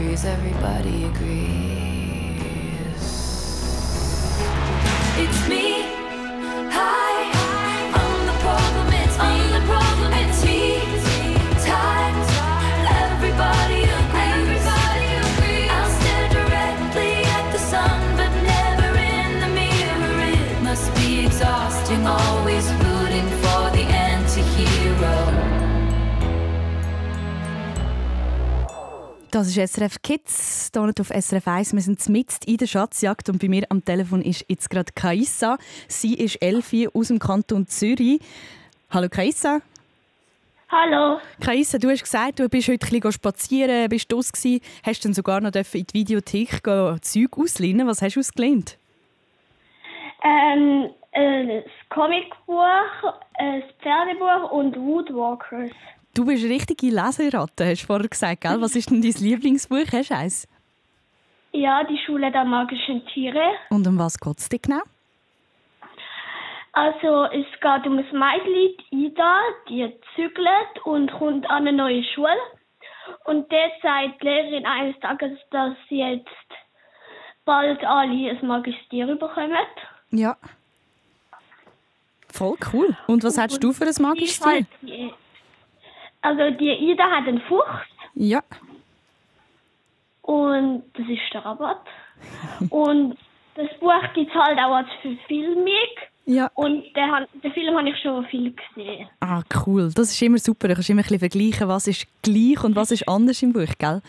agrees. 0.00 0.24
Everybody 0.24 1.04
agrees. 1.04 2.40
It's 5.18 5.48
me. 5.48 5.79
Das 29.32 29.46
ist 29.46 29.74
SRF 29.74 30.02
Kids, 30.02 30.70
hier 30.74 30.82
nicht 30.86 31.00
auf 31.00 31.08
SRF 31.08 31.46
1. 31.46 31.72
Wir 31.74 31.80
sind 31.82 32.08
mitten 32.08 32.50
in 32.50 32.56
der 32.56 32.66
Schatzjagd 32.66 33.28
und 33.28 33.40
bei 33.40 33.48
mir 33.48 33.64
am 33.68 33.84
Telefon 33.84 34.22
ist 34.22 34.44
jetzt 34.48 34.68
gerade 34.68 34.90
Kaissa. 34.92 35.56
Sie 35.86 36.14
ist 36.14 36.42
Elfi 36.42 36.88
aus 36.92 37.08
dem 37.08 37.20
Kanton 37.20 37.68
Zürich. 37.68 38.20
Hallo 38.90 39.08
Kaissa. 39.08 39.60
Hallo. 40.68 41.20
Kaissa, 41.40 41.78
du 41.78 41.90
hast 41.90 42.02
gesagt, 42.02 42.40
du 42.40 42.48
bist 42.48 42.68
heute 42.68 42.84
ein 42.84 42.90
bisschen 42.90 43.12
spazieren, 43.12 43.88
bist 43.88 44.10
draus 44.10 44.32
gsi, 44.32 44.62
hast 44.84 45.04
dann 45.04 45.14
sogar 45.14 45.40
noch 45.40 45.54
in 45.54 45.86
die 45.86 45.94
Videothek 45.94 46.64
Zeug 46.64 47.38
auslehnen. 47.38 47.86
Was 47.86 48.02
hast 48.02 48.16
du 48.16 48.20
ausgelehnt? 48.20 48.78
Ähm, 50.24 50.90
äh, 51.12 51.62
das 51.62 51.72
Comicbuch, 51.88 53.14
das 53.38 53.62
Pferdebuch 53.80 54.50
und 54.50 54.76
Woodwalkers. 54.76 55.70
Du 56.20 56.26
bist 56.26 56.44
eine 56.44 56.52
richtige 56.52 56.88
Leseratte, 56.88 57.64
hast 57.64 57.84
du 57.84 57.86
vorher 57.86 58.06
gesagt, 58.06 58.42
gell? 58.42 58.60
Was 58.60 58.76
ist 58.76 58.90
denn 58.90 59.00
dein 59.00 59.14
Lieblingsbuch? 59.22 59.90
Hast 59.90 60.10
du 60.10 60.14
eins? 60.14 60.48
Ja, 61.52 61.82
die 61.82 61.96
Schule 62.04 62.30
der 62.30 62.44
magischen 62.44 63.06
Tiere. 63.06 63.52
Und 63.70 63.86
um 63.86 63.98
was 63.98 64.20
geht 64.20 64.36
es 64.36 64.50
dir 64.50 64.58
genau? 64.58 64.82
Also 66.72 67.24
es 67.24 67.46
geht 67.62 67.86
um 67.86 67.96
das 67.96 68.12
Mädchen, 68.12 68.76
Ida, 68.90 69.40
die 69.70 69.90
zügelt 70.14 70.84
und 70.84 71.10
kommt 71.10 71.48
an 71.48 71.66
eine 71.66 71.72
neue 71.72 72.04
Schule. 72.04 72.36
Und 73.24 73.50
dort 73.50 73.72
sagt 73.80 74.20
die 74.20 74.26
Lehrerin 74.26 74.66
eines 74.66 75.00
Tages, 75.00 75.38
dass 75.50 75.74
sie 75.88 76.00
jetzt 76.00 76.28
bald 77.46 77.82
alle 77.82 78.12
ein 78.12 78.46
magisches 78.46 78.86
Tier 78.90 79.06
bekommen. 79.06 79.56
Ja. 80.10 80.36
Voll 82.28 82.58
cool. 82.74 82.94
Und 83.06 83.24
was 83.24 83.38
hast 83.38 83.64
du 83.64 83.72
für 83.72 83.86
ein 83.86 84.02
magisches 84.02 84.38
Tier? 84.38 85.14
Also 86.22 86.50
die 86.58 86.70
Ida 86.90 87.04
hat 87.04 87.26
einen 87.28 87.40
Fuchs 87.42 87.88
Ja. 88.14 88.40
und 90.22 90.82
das 90.94 91.06
ist 91.08 91.32
der 91.32 91.44
Rabatt. 91.44 91.82
und 92.70 93.16
das 93.54 93.68
Buch 93.80 94.02
gibt 94.14 94.30
es 94.30 94.34
halt 94.34 94.58
auch 94.58 94.76
als 94.76 94.88
Verfilmung. 95.02 95.66
Ja. 96.26 96.50
Und 96.54 96.84
den, 96.94 97.26
den 97.42 97.52
Film 97.52 97.76
habe 97.76 97.88
ich 97.88 97.96
schon 98.00 98.24
viel 98.26 98.54
gesehen. 98.54 99.08
Ah, 99.20 99.42
cool. 99.66 99.90
Das 99.94 100.10
ist 100.12 100.22
immer 100.22 100.38
super. 100.38 100.68
Du 100.68 100.74
kannst 100.74 100.88
immer 100.90 101.00
ein 101.00 101.02
bisschen 101.02 101.18
vergleichen, 101.18 101.66
was 101.68 101.88
ist 101.88 102.06
gleich 102.22 102.62
und 102.62 102.76
was 102.76 102.90
ist 102.92 103.08
anders 103.08 103.42
im 103.42 103.52
Buch, 103.52 103.72
gell? 103.78 104.00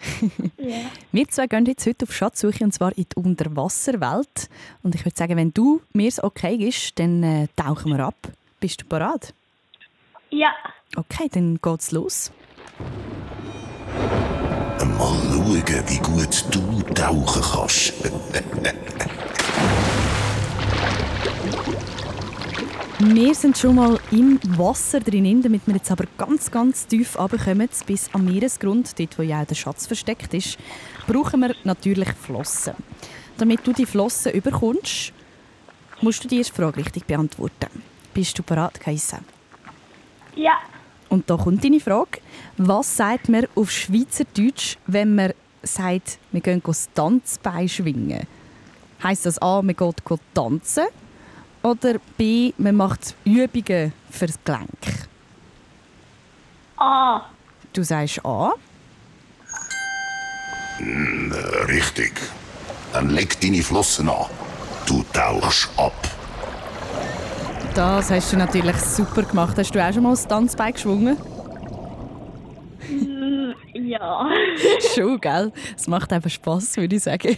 Ja. 0.58 0.76
Wir 1.12 1.28
zwei 1.28 1.46
gehen 1.46 1.64
jetzt 1.64 1.86
heute 1.86 2.04
auf 2.04 2.12
Schatzsuche 2.12 2.64
und 2.64 2.72
zwar 2.72 2.90
in 2.98 3.04
die 3.04 3.16
Unterwasserwelt. 3.16 4.50
Und 4.82 4.94
ich 4.96 5.04
würde 5.04 5.16
sagen, 5.16 5.36
wenn 5.36 5.54
du 5.54 5.80
mir 5.92 6.08
es 6.08 6.22
okay 6.22 6.56
ist, 6.56 6.98
dann 6.98 7.22
äh, 7.22 7.46
tauchen 7.56 7.96
wir 7.96 8.04
ab. 8.04 8.16
Bist 8.60 8.82
du 8.82 8.86
bereit? 8.86 9.32
Ja. 10.32 10.50
Okay, 10.96 11.28
dann 11.30 11.58
geht's 11.60 11.92
los. 11.92 12.32
Mal 14.78 15.14
schauen, 15.30 15.88
wie 15.88 15.98
gut 15.98 16.44
du 16.50 16.80
tauchen 16.94 17.42
kannst. 17.42 17.92
Wir 22.98 23.34
sind 23.34 23.58
schon 23.58 23.74
mal 23.74 24.00
im 24.10 24.40
Wasser 24.56 25.00
drin, 25.00 25.42
damit 25.42 25.66
wir 25.66 25.74
jetzt 25.74 25.90
aber 25.90 26.04
ganz, 26.16 26.50
ganz 26.50 26.86
tief 26.86 27.18
runterkommen, 27.18 27.68
bis 27.86 28.08
am 28.14 28.24
Meeresgrund, 28.24 28.98
dort 28.98 29.18
wo 29.18 29.22
ja 29.22 29.42
auch 29.42 29.46
der 29.46 29.54
Schatz 29.54 29.86
versteckt 29.86 30.32
ist, 30.32 30.56
brauchen 31.06 31.40
wir 31.40 31.54
natürlich 31.64 32.08
Flossen. 32.14 32.74
Damit 33.36 33.66
du 33.66 33.74
die 33.74 33.86
Flossen 33.86 34.32
überkommst, 34.32 35.12
musst 36.00 36.24
du 36.24 36.28
die 36.28 36.38
erste 36.38 36.54
Frage 36.54 36.78
richtig 36.78 37.06
beantworten. 37.06 37.82
Bist 38.14 38.38
du 38.38 38.42
bereit, 38.42 38.80
Kaisa? 38.80 39.18
Ja. 40.34 40.58
Und 41.08 41.28
da 41.28 41.36
kommt 41.36 41.62
deine 41.62 41.80
Frage. 41.80 42.20
Was 42.56 42.96
sagt 42.96 43.28
man 43.28 43.46
auf 43.54 43.70
Schweizerdeutsch, 43.70 44.76
wenn 44.86 45.14
man 45.14 45.32
sagt, 45.62 46.18
wir 46.32 46.40
gehen 46.40 46.62
das 46.64 46.88
Tanzbein 46.94 47.68
schwingen? 47.68 48.26
Heißt 49.02 49.26
das 49.26 49.40
A, 49.42 49.62
man 49.62 49.76
geht 49.76 50.04
go 50.04 50.18
tanzen? 50.32 50.86
Oder 51.62 51.96
B, 52.16 52.52
man 52.56 52.76
macht 52.76 53.14
Übungen 53.24 53.92
fürs 54.10 54.38
Gelenk? 54.44 55.08
Ah. 56.76 57.22
Du 57.72 57.82
sagst 57.82 58.24
A. 58.24 58.52
Hm, 60.78 61.32
richtig. 61.68 62.12
Dann 62.92 63.10
leg 63.10 63.40
deine 63.40 63.62
Flossen 63.62 64.08
an. 64.08 64.26
Du 64.86 65.04
tauchst 65.12 65.70
ab. 65.76 66.11
Das 67.74 68.10
hast 68.10 68.30
du 68.30 68.36
natürlich 68.36 68.76
super 68.76 69.22
gemacht. 69.22 69.56
Hast 69.56 69.74
du 69.74 69.82
auch 69.82 69.92
schon 69.92 70.02
mal 70.02 70.10
das 70.10 70.28
Tanzbein 70.28 70.74
geschwungen? 70.74 71.16
Mm, 72.90 73.52
ja. 73.72 74.28
Schon, 74.94 75.18
gell? 75.18 75.50
Es 75.74 75.88
macht 75.88 76.12
einfach 76.12 76.28
Spass, 76.28 76.76
würde 76.76 76.96
ich 76.96 77.04
sagen. 77.04 77.34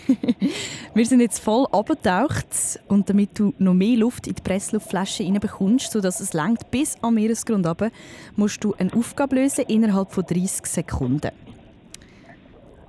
Wir 0.95 1.07
sind 1.07 1.21
jetzt 1.21 1.39
voll 1.39 1.69
abgetaucht 1.71 2.81
und 2.89 3.09
damit 3.09 3.39
du 3.39 3.55
noch 3.59 3.75
mehr 3.75 3.97
Luft 3.97 4.27
in 4.27 4.35
die 4.35 4.43
Pressluftflasche 4.43 5.23
reinbekommst, 5.23 5.93
sodass 5.93 6.19
es 6.19 6.33
langt 6.33 6.69
bis 6.73 6.97
am 7.01 7.15
Meeresgrund 7.15 7.65
runter, 7.65 7.91
musst 8.35 8.65
du 8.65 8.75
eine 8.75 8.93
Aufgabe 8.93 9.37
lösen 9.37 9.67
innerhalb 9.69 10.11
von 10.11 10.25
30 10.25 10.67
Sekunden. 10.67 11.31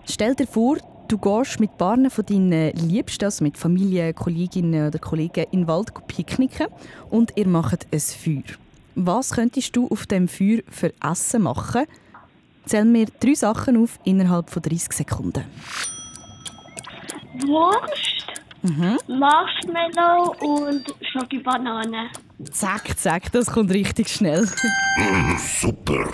Stell 0.05 0.33
dir 0.33 0.47
vor, 0.47 0.77
du 1.07 1.17
gehst 1.17 1.59
mit 1.59 1.77
Paaren 1.77 2.09
von 2.09 2.25
deinen 2.25 2.71
Liebsten, 2.73 3.25
also 3.25 3.43
mit 3.43 3.57
Familie, 3.57 4.13
Kolleginnen 4.13 4.87
oder 4.87 4.99
Kollegen, 4.99 5.45
in 5.51 5.61
den 5.61 5.67
Wald 5.67 5.91
picknicken 6.07 6.67
und 7.09 7.31
ihr 7.35 7.47
macht 7.47 7.87
ein 7.91 7.99
Feuer. 7.99 8.55
Was 8.95 9.31
könntest 9.31 9.75
du 9.75 9.87
auf 9.89 10.05
dem 10.05 10.27
Feuer 10.27 10.59
für 10.69 10.93
Essen 11.03 11.43
machen? 11.43 11.85
Zähl 12.65 12.85
mir 12.85 13.07
drei 13.19 13.33
Sachen 13.35 13.81
auf 13.83 13.99
innerhalb 14.05 14.49
von 14.49 14.61
30 14.61 14.93
Sekunden. 14.93 15.43
Wurst, 17.45 18.25
Mhm. 18.63 18.97
Marshmallow 19.07 20.35
und 20.39 20.85
Schokibanane. 21.11 22.09
Zack, 22.51 22.97
zack, 22.97 23.31
das 23.31 23.45
kommt 23.45 23.69
richtig 23.71 24.09
schnell. 24.09 24.43
Mm, 24.97 25.37
super. 25.37 26.09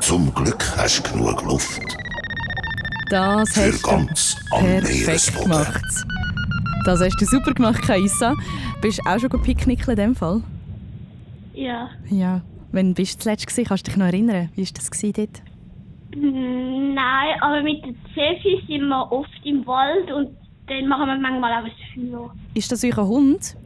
Zum 0.00 0.34
Glück 0.34 0.62
hast 0.76 0.98
du 1.08 1.12
genug 1.14 1.42
Luft. 1.44 1.80
Das 3.12 3.52
Für 3.52 3.66
hast 3.66 3.84
du 3.84 3.90
ganz 3.90 4.36
am 4.52 4.64
perfekt 4.64 5.42
gemacht. 5.42 5.84
Das 6.86 6.98
hast 6.98 7.20
du 7.20 7.26
super 7.26 7.52
gemacht, 7.52 7.82
Kaisa. 7.82 8.34
Bist 8.80 9.00
du 9.04 9.10
auch 9.10 9.18
schon 9.18 9.42
picknicken 9.42 9.90
in 9.90 9.96
dem 9.96 10.14
Fall? 10.14 10.42
Ja. 11.52 11.90
Ja. 12.08 12.40
Wann 12.72 12.94
bist 12.94 13.16
du 13.16 13.24
zuletzt 13.24 13.46
gewesen? 13.46 13.66
Kannst 13.66 13.86
du 13.86 13.90
dich 13.90 13.98
noch 13.98 14.06
erinnern? 14.06 14.48
Wie 14.54 14.62
war 14.62 14.72
das 14.72 14.90
gewesen 14.90 15.12
dort? 15.12 15.42
Mm, 16.16 16.94
Nein, 16.94 17.42
aber 17.42 17.62
mit 17.62 17.84
der 17.84 17.92
Zefi 18.14 18.62
sind 18.66 18.88
wir 18.88 19.12
oft 19.12 19.28
im 19.44 19.66
Wald 19.66 20.10
und 20.10 20.30
dann 20.68 20.88
machen 20.88 21.06
wir 21.06 21.18
manchmal 21.18 21.52
auch 21.52 21.66
ein 21.66 22.10
Feuer. 22.10 22.34
Ist 22.54 22.72
das 22.72 22.82
euer 22.82 23.06
Hund? 23.06 23.56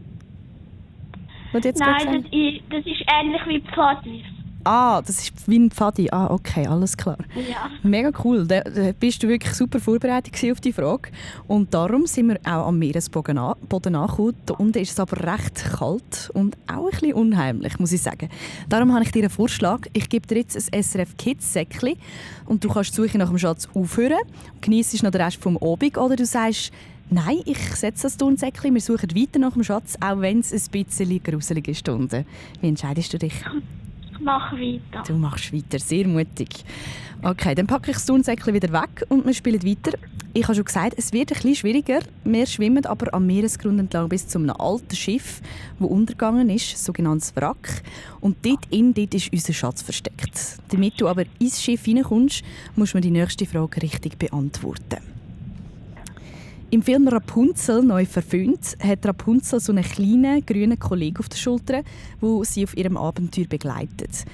Was 1.53 1.63
du 1.63 1.69
jetzt 1.69 1.81
gerade 1.81 2.05
Nein, 2.05 2.23
das 2.25 2.33
ist, 2.33 2.63
das 2.69 2.85
ist 2.85 3.07
ähnlich 3.15 3.43
wie 3.47 3.61
Pfadis. 3.61 4.25
Ah, 4.67 5.01
das 5.01 5.21
ist 5.23 5.49
wie 5.49 5.59
ein 5.59 5.71
Pfadi. 5.71 6.09
Ah, 6.11 6.27
okay, 6.31 6.67
alles 6.67 6.97
klar. 6.97 7.17
Ja. 7.35 7.71
Mega 7.83 8.11
cool. 8.25 8.47
Da, 8.47 8.61
da 8.63 8.93
bist 8.99 9.23
du 9.23 9.29
wirklich 9.29 9.55
super 9.55 9.79
vorbereitet 9.79 10.35
auf 10.51 10.61
die 10.61 10.73
Frage. 10.73 11.11
Und 11.47 11.73
darum 11.73 12.07
sind 12.07 12.29
wir 12.29 12.41
auch 12.45 12.67
am 12.67 12.79
Meeresboden 12.79 13.39
an- 13.39 13.55
Boden 13.69 13.95
angekommen. 13.95 14.35
Da 14.45 14.55
unten 14.55 14.79
ist 14.79 14.91
es 14.93 14.99
aber 15.01 15.17
recht 15.33 15.65
kalt 15.79 16.31
und 16.35 16.57
auch 16.67 16.87
ein 16.87 16.91
bisschen 16.91 17.13
unheimlich, 17.15 17.79
muss 17.79 17.93
ich 17.93 18.03
sagen. 18.03 18.29
Darum 18.69 18.93
habe 18.93 19.05
ich 19.05 19.13
dir 19.13 19.21
einen 19.23 19.31
Vorschlag. 19.31 19.83
Ich 19.93 20.09
gebe 20.09 20.27
dir 20.27 20.39
jetzt 20.39 20.57
ein 20.57 20.83
SRF 20.83 21.17
Kids 21.17 21.53
Säckchen 21.53 21.95
und 22.47 22.65
du 22.65 22.69
kannst 22.69 22.91
die 22.91 22.97
Suche 23.03 23.19
nach 23.19 23.29
dem 23.29 23.39
Schatz 23.39 23.69
aufhören. 23.73 24.19
Genießt 24.63 25.03
noch 25.03 25.11
den 25.13 25.21
Rest 25.21 25.37
vom 25.41 25.57
Abend 25.59 25.97
oder 25.97 26.17
du 26.17 26.27
sagst, 26.27 26.73
Nein, 27.09 27.39
ich 27.45 27.59
setze 27.77 28.03
das 28.03 28.17
Turnsäckchen. 28.17 28.75
Wir 28.75 28.81
suchen 28.81 29.15
weiter 29.15 29.39
nach 29.39 29.53
dem 29.53 29.63
Schatz, 29.63 29.95
auch 30.01 30.21
wenn 30.21 30.41
es 30.41 30.53
ein 30.53 30.61
bisschen 30.85 31.23
gruselige 31.23 31.73
Stunden. 31.73 32.27
Wie 32.61 32.67
entscheidest 32.67 33.13
du 33.13 33.19
dich? 33.19 33.33
Mache 34.27 34.57
weiter. 34.57 35.05
Du 35.07 35.15
machst 35.15 35.53
weiter, 35.53 35.79
sehr 35.79 36.09
mutig. 36.09 36.65
Okay, 37.23 37.55
dann 37.55 37.69
packe 37.69 37.93
ich 37.93 37.97
das 37.97 38.07
Turnsäckchen 38.07 38.53
wieder 38.55 38.73
weg 38.73 39.07
und 39.09 39.25
wir 39.25 39.33
spielen 39.33 39.63
weiter. 39.63 39.97
Ich 40.35 40.43
habe 40.43 40.57
schon 40.57 40.65
gesagt, 40.65 40.95
es 40.99 41.13
wird 41.13 41.31
ein 41.31 41.35
bisschen 41.37 41.55
schwieriger. 41.55 42.01
Wir 42.25 42.45
schwimmen 42.45 42.85
aber 42.87 43.15
am 43.15 43.25
Meeresgrund 43.25 43.79
entlang 43.79 44.09
bis 44.09 44.27
zu 44.27 44.39
einem 44.39 44.51
alten 44.51 44.97
Schiff, 44.97 45.41
das 45.79 45.89
untergegangen 45.89 46.51
ist, 46.51 46.77
sogenanntes 46.77 47.37
Wrack. 47.37 47.85
Und 48.21 48.45
dort 48.45 48.67
in 48.71 48.93
dort 48.93 49.15
ist 49.15 49.33
unser 49.33 49.53
Schatz 49.53 49.83
versteckt. 49.83 50.59
Damit 50.71 51.01
du 51.01 51.07
aber 51.07 51.23
ins 51.39 51.63
Schiff 51.63 51.85
hineinkommst, 51.85 52.43
musst 52.75 52.95
du 52.95 52.99
mir 52.99 53.03
die 53.03 53.13
nächste 53.13 53.47
Frage 53.47 53.81
richtig 53.81 54.19
beantworten. 54.19 55.16
Im 56.71 56.83
Film 56.83 57.07
Rapunzel 57.07 57.83
neu 57.83 58.05
verföhnt 58.07 58.77
hat 58.83 59.07
Rapunzel 59.07 59.61
so 59.61 59.71
einen 59.71 59.85
kleinen 59.85 60.45
grünen 60.45 60.79
Kollegen 60.79 61.19
auf 61.19 61.29
der 61.29 61.37
Schulter, 61.37 61.83
wo 62.21 62.43
sie 62.43 62.65
auf 62.65 62.77
ihrem 62.77 62.97
Abenteuer 62.97 63.47
begleitet. 63.47 64.25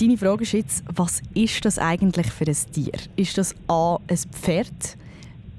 Deine 0.00 0.16
Frage 0.16 0.44
ist 0.44 0.52
jetzt, 0.52 0.84
was 0.94 1.20
ist 1.34 1.62
das 1.66 1.78
eigentlich 1.78 2.28
für 2.28 2.46
ein 2.46 2.56
Tier? 2.72 2.94
Ist 3.16 3.36
das 3.36 3.54
A 3.68 3.98
ein 4.08 4.16
Pferd, 4.32 4.96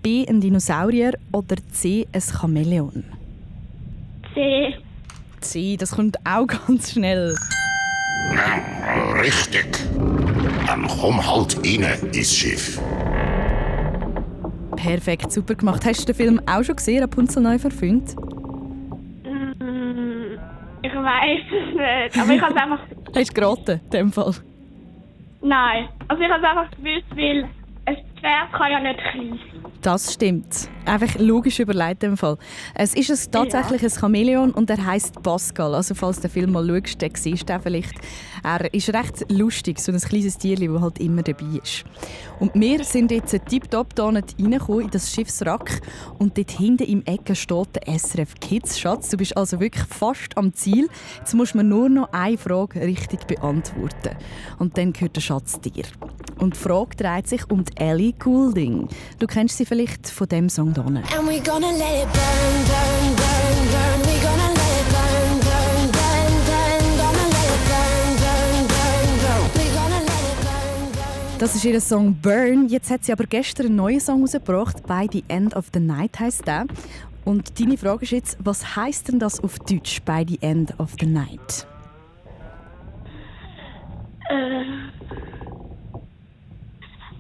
B 0.01 0.25
ein 0.27 0.41
Dinosaurier 0.41 1.13
oder 1.31 1.57
C 1.71 2.07
ein 2.11 2.21
Chamäleon? 2.21 3.03
C. 4.33 4.73
C, 5.39 5.77
das 5.77 5.91
kommt 5.91 6.17
auch 6.25 6.47
ganz 6.67 6.93
schnell. 6.93 7.35
Richtig. 9.21 9.67
Dann 10.65 10.87
komm 10.87 11.23
halt 11.23 11.57
rein 11.57 11.85
ins 12.11 12.35
Schiff. 12.35 12.79
Perfekt, 14.83 15.31
super 15.31 15.55
gemacht. 15.55 15.85
Hast 15.85 16.01
du 16.01 16.05
den 16.07 16.15
Film 16.15 16.41
auch 16.47 16.63
schon 16.63 16.75
gesehen, 16.75 17.01
Rapunzel 17.03 17.43
neu 17.43 17.59
verföhnt? 17.59 18.15
Mm, 19.25 20.37
Ich 20.81 20.93
weiß 20.93 21.39
es 21.45 21.75
nicht, 21.75 22.17
aber 22.23 22.33
ich 22.33 22.41
habe 22.41 22.53
es 22.53 22.61
einfach. 22.61 22.79
Hast 23.15 23.29
du 23.29 23.33
geraten, 23.41 23.79
in 23.85 23.89
dem 23.91 24.11
Fall? 24.11 24.33
Nein, 25.43 25.89
also 26.07 26.21
ich 26.23 26.29
habe 26.29 26.41
es 26.43 26.49
einfach 26.49 26.71
gewusst, 26.71 27.05
weil 27.15 27.47
ein 27.85 27.97
Pferd 28.21 28.51
kann 28.53 28.71
ja 28.71 28.79
nicht 28.79 28.99
klein 28.99 29.39
sein. 29.51 29.71
Das 29.81 30.13
stimmt. 30.13 30.69
Einfach 30.86 31.19
logisch 31.19 31.60
überlegt 31.60 32.03
dem 32.03 32.17
Fall. 32.17 32.38
Es 32.75 32.93
ist 32.93 33.10
ein, 33.10 33.31
tatsächlich 33.31 33.84
ein 33.84 33.89
Chamäleon 33.89 34.51
und 34.51 34.69
er 34.69 34.86
heißt 34.86 35.23
Pascal. 35.23 35.73
Also 35.73 35.95
falls 35.95 36.17
du 36.17 36.23
den 36.23 36.31
Film 36.31 36.51
mal 36.51 36.67
schaust, 36.67 37.01
dann 37.01 37.15
siehst 37.15 37.49
du 37.49 37.60
vielleicht. 37.60 37.95
Er 38.43 38.71
ist 38.73 38.93
recht 38.93 39.31
lustig, 39.31 39.79
so 39.79 39.91
ein 39.91 39.99
kleines 39.99 40.38
Tierchen, 40.38 40.71
das 40.71 40.81
halt 40.84 40.99
immer 40.99 41.23
dabei 41.23 41.60
ist. 41.63 41.84
Und 42.39 42.53
wir 42.53 42.84
sind 42.84 43.12
jetzt 43.12 43.36
tiptop 43.47 43.97
nicht 44.12 44.36
reingekommen 44.39 44.81
in 44.81 44.89
das 44.91 45.13
Schiffswrack 45.13 45.81
und 46.19 46.38
dort 46.38 46.51
hinten 46.51 46.84
im 46.84 47.03
Ecke 47.05 47.36
steht 47.36 47.75
der 47.75 47.97
SRF 47.97 48.36
Kids 48.39 48.79
Schatz. 48.79 49.10
Du 49.10 49.17
bist 49.17 49.36
also 49.36 49.60
wirklich 49.60 49.86
fast 49.86 50.38
am 50.38 50.53
Ziel. 50.53 50.88
Jetzt 51.17 51.34
musst 51.34 51.55
mir 51.55 51.63
nur 51.63 51.89
noch 51.89 52.13
eine 52.13 52.38
Frage 52.38 52.81
richtig 52.81 53.25
beantworten. 53.25 54.15
Und 54.60 54.77
dann 54.77 54.93
gehört 54.93 55.15
der 55.15 55.21
Schatz 55.21 55.60
dir. 55.60 55.86
Und 56.39 56.55
die 56.55 56.60
Frage 56.60 56.95
dreht 56.97 57.27
sich 57.27 57.49
um 57.51 57.63
die 57.63 57.77
Ellie 57.77 58.11
Goulding. 58.13 58.88
Du 59.19 59.28
kennst 59.28 59.58
sie 59.58 59.65
vielleicht 59.65 60.10
von 60.10 60.28
dem 60.28 60.50
Song 60.50 60.74
hier. 60.74 60.86
And 60.86 61.28
we 61.28 61.39
gonna 61.39 61.71
let 61.71 62.04
it 62.04 62.12
burn, 62.12 62.65
burn, 62.67 63.15
burn, 63.15 63.58
burn. 63.71 64.02
We 64.06 64.15
gonna 64.21 64.50
let 64.54 64.74
it 64.80 64.88
burn, 64.91 65.39
burn, 65.41 65.91
burn, 65.91 66.36
burn. 66.47 66.84
Gonna 66.97 67.26
let 67.30 67.47
it 67.52 67.63
burn, 67.69 68.12
burn, 68.21 68.67
burn, 68.67 69.12
burn. 69.21 69.43
We 69.56 69.65
gonna 69.74 70.00
let 70.00 70.24
it 70.24 70.39
burn, 70.43 70.91
burn. 70.93 71.39
Das 71.39 71.56
ist 71.56 71.65
ihr 71.65 71.82
Song 71.82 72.15
Burn. 72.21 72.67
Jetzt 72.67 72.89
hat 72.89 73.06
sie 73.06 73.12
aber 73.12 73.26
gestern 73.26 73.67
einen 73.67 73.76
neuen 73.76 74.00
Song 74.00 74.21
rausgebracht. 74.21 74.86
By 74.88 75.08
the 75.12 75.24
End 75.28 75.56
of 75.56 75.67
the 75.74 75.80
Night 75.80 76.19
heißt 76.19 76.47
der. 76.47 76.65
Und 77.24 77.60
deine 77.60 77.78
Frage 77.78 78.04
ist 78.04 78.12
jetzt, 78.12 78.38
was 78.43 78.76
heißt 78.76 79.10
denn 79.10 79.19
das 79.19 79.39
auf 79.43 79.60
Deutsch? 79.60 80.02
By 80.02 80.26
the 80.28 80.39
End 80.41 80.74
of 80.80 80.95
the 81.00 81.06
Night. 81.06 81.67
Äh, 84.30 84.63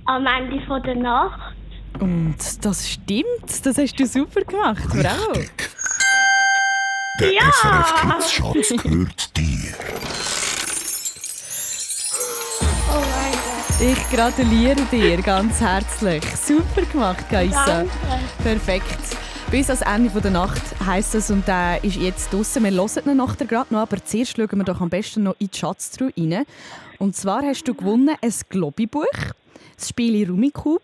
am 0.05 0.25
Ende 0.25 0.65
von 0.65 0.81
der 0.83 0.95
Nacht. 0.95 1.55
Und 1.99 2.35
das 2.63 2.89
stimmt. 2.89 3.25
Das 3.63 3.77
hast 3.77 3.95
du 3.99 4.05
super 4.05 4.41
gemacht. 4.41 4.83
Bravo. 4.89 5.39
Der 7.19 7.33
Ja! 7.33 7.51
SRF 7.51 7.93
Kids 8.01 8.31
Schatz 8.31 8.69
gehört 8.83 9.37
dir. 9.37 9.73
Oh 12.89 12.99
mein 12.99 13.31
Gott. 13.31 13.81
Ich 13.81 14.09
gratuliere 14.15 14.81
dir 14.91 15.21
ganz 15.21 15.59
herzlich. 15.59 16.23
Super 16.35 16.81
gemacht, 16.91 17.29
Kaisa. 17.29 17.65
Danke. 17.65 17.91
Perfekt. 18.43 18.99
Bis 19.51 19.69
ans 19.69 19.81
Ende 19.81 20.21
der 20.21 20.31
Nacht 20.31 20.61
heisst 20.85 21.13
es 21.13 21.29
und 21.29 21.45
der 21.45 21.83
ist 21.83 21.97
jetzt 21.97 22.33
draußen. 22.33 22.63
Wir 22.63 22.71
hören 22.71 22.89
ihn 23.05 23.17
nachher 23.17 23.45
gerade 23.45 23.73
noch, 23.73 23.81
aber 23.81 24.03
zuerst 24.03 24.37
schauen 24.37 24.49
wir 24.53 24.63
doch 24.63 24.79
am 24.79 24.89
besten 24.89 25.23
noch 25.23 25.35
in 25.39 25.49
die 25.51 25.57
Schatztruhe 25.57 26.13
rein. 26.17 26.45
Und 26.99 27.15
zwar 27.17 27.41
hast 27.43 27.63
du 27.67 27.73
gewonnen 27.73 28.15
ein 28.21 28.33
Globi-Buch, 28.49 29.03
das 29.81 29.89
Spiel 29.89 30.29
Rumikub, 30.29 30.83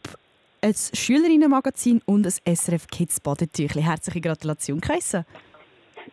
ein 0.62 0.76
Schülerinnenmagazin 0.94 2.02
und 2.06 2.26
ein 2.26 2.56
SRF 2.56 2.88
Kids 2.88 3.20
Badetüchli. 3.20 3.82
Herzliche 3.82 4.22
Gratulation, 4.22 4.82
Kaisa. 4.82 5.26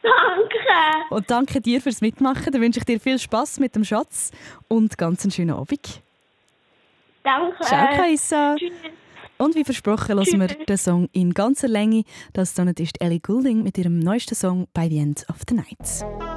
Danke. 0.02 1.08
Und 1.10 1.30
danke 1.30 1.60
dir 1.60 1.80
fürs 1.80 2.00
Mitmachen. 2.00 2.52
Dann 2.52 2.60
wünsche 2.60 2.80
ich 2.80 2.84
dir 2.84 3.00
viel 3.00 3.18
Spaß 3.18 3.58
mit 3.60 3.74
dem 3.74 3.84
Schatz 3.84 4.32
und 4.68 4.98
ganz 4.98 5.24
einen 5.24 5.30
schönen 5.30 5.52
Abend. 5.52 6.02
Danke. 7.22 7.64
Ciao. 7.64 8.06
Tschüss. 8.06 8.34
Und 9.38 9.54
wie 9.56 9.64
versprochen, 9.64 10.14
hören 10.16 10.40
wir 10.40 10.48
den 10.48 10.76
Song 10.76 11.08
in 11.12 11.32
ganzer 11.32 11.68
Länge. 11.68 12.04
Das 12.34 12.54
dann 12.54 12.68
ist 12.68 13.00
Ellie 13.00 13.20
Goulding 13.20 13.62
mit 13.62 13.78
ihrem 13.78 13.98
neuesten 13.98 14.34
Song 14.34 14.68
By 14.74 14.88
the 14.88 14.98
End 14.98 15.26
of 15.28 15.36
the 15.48 15.54
Night. 15.54 16.33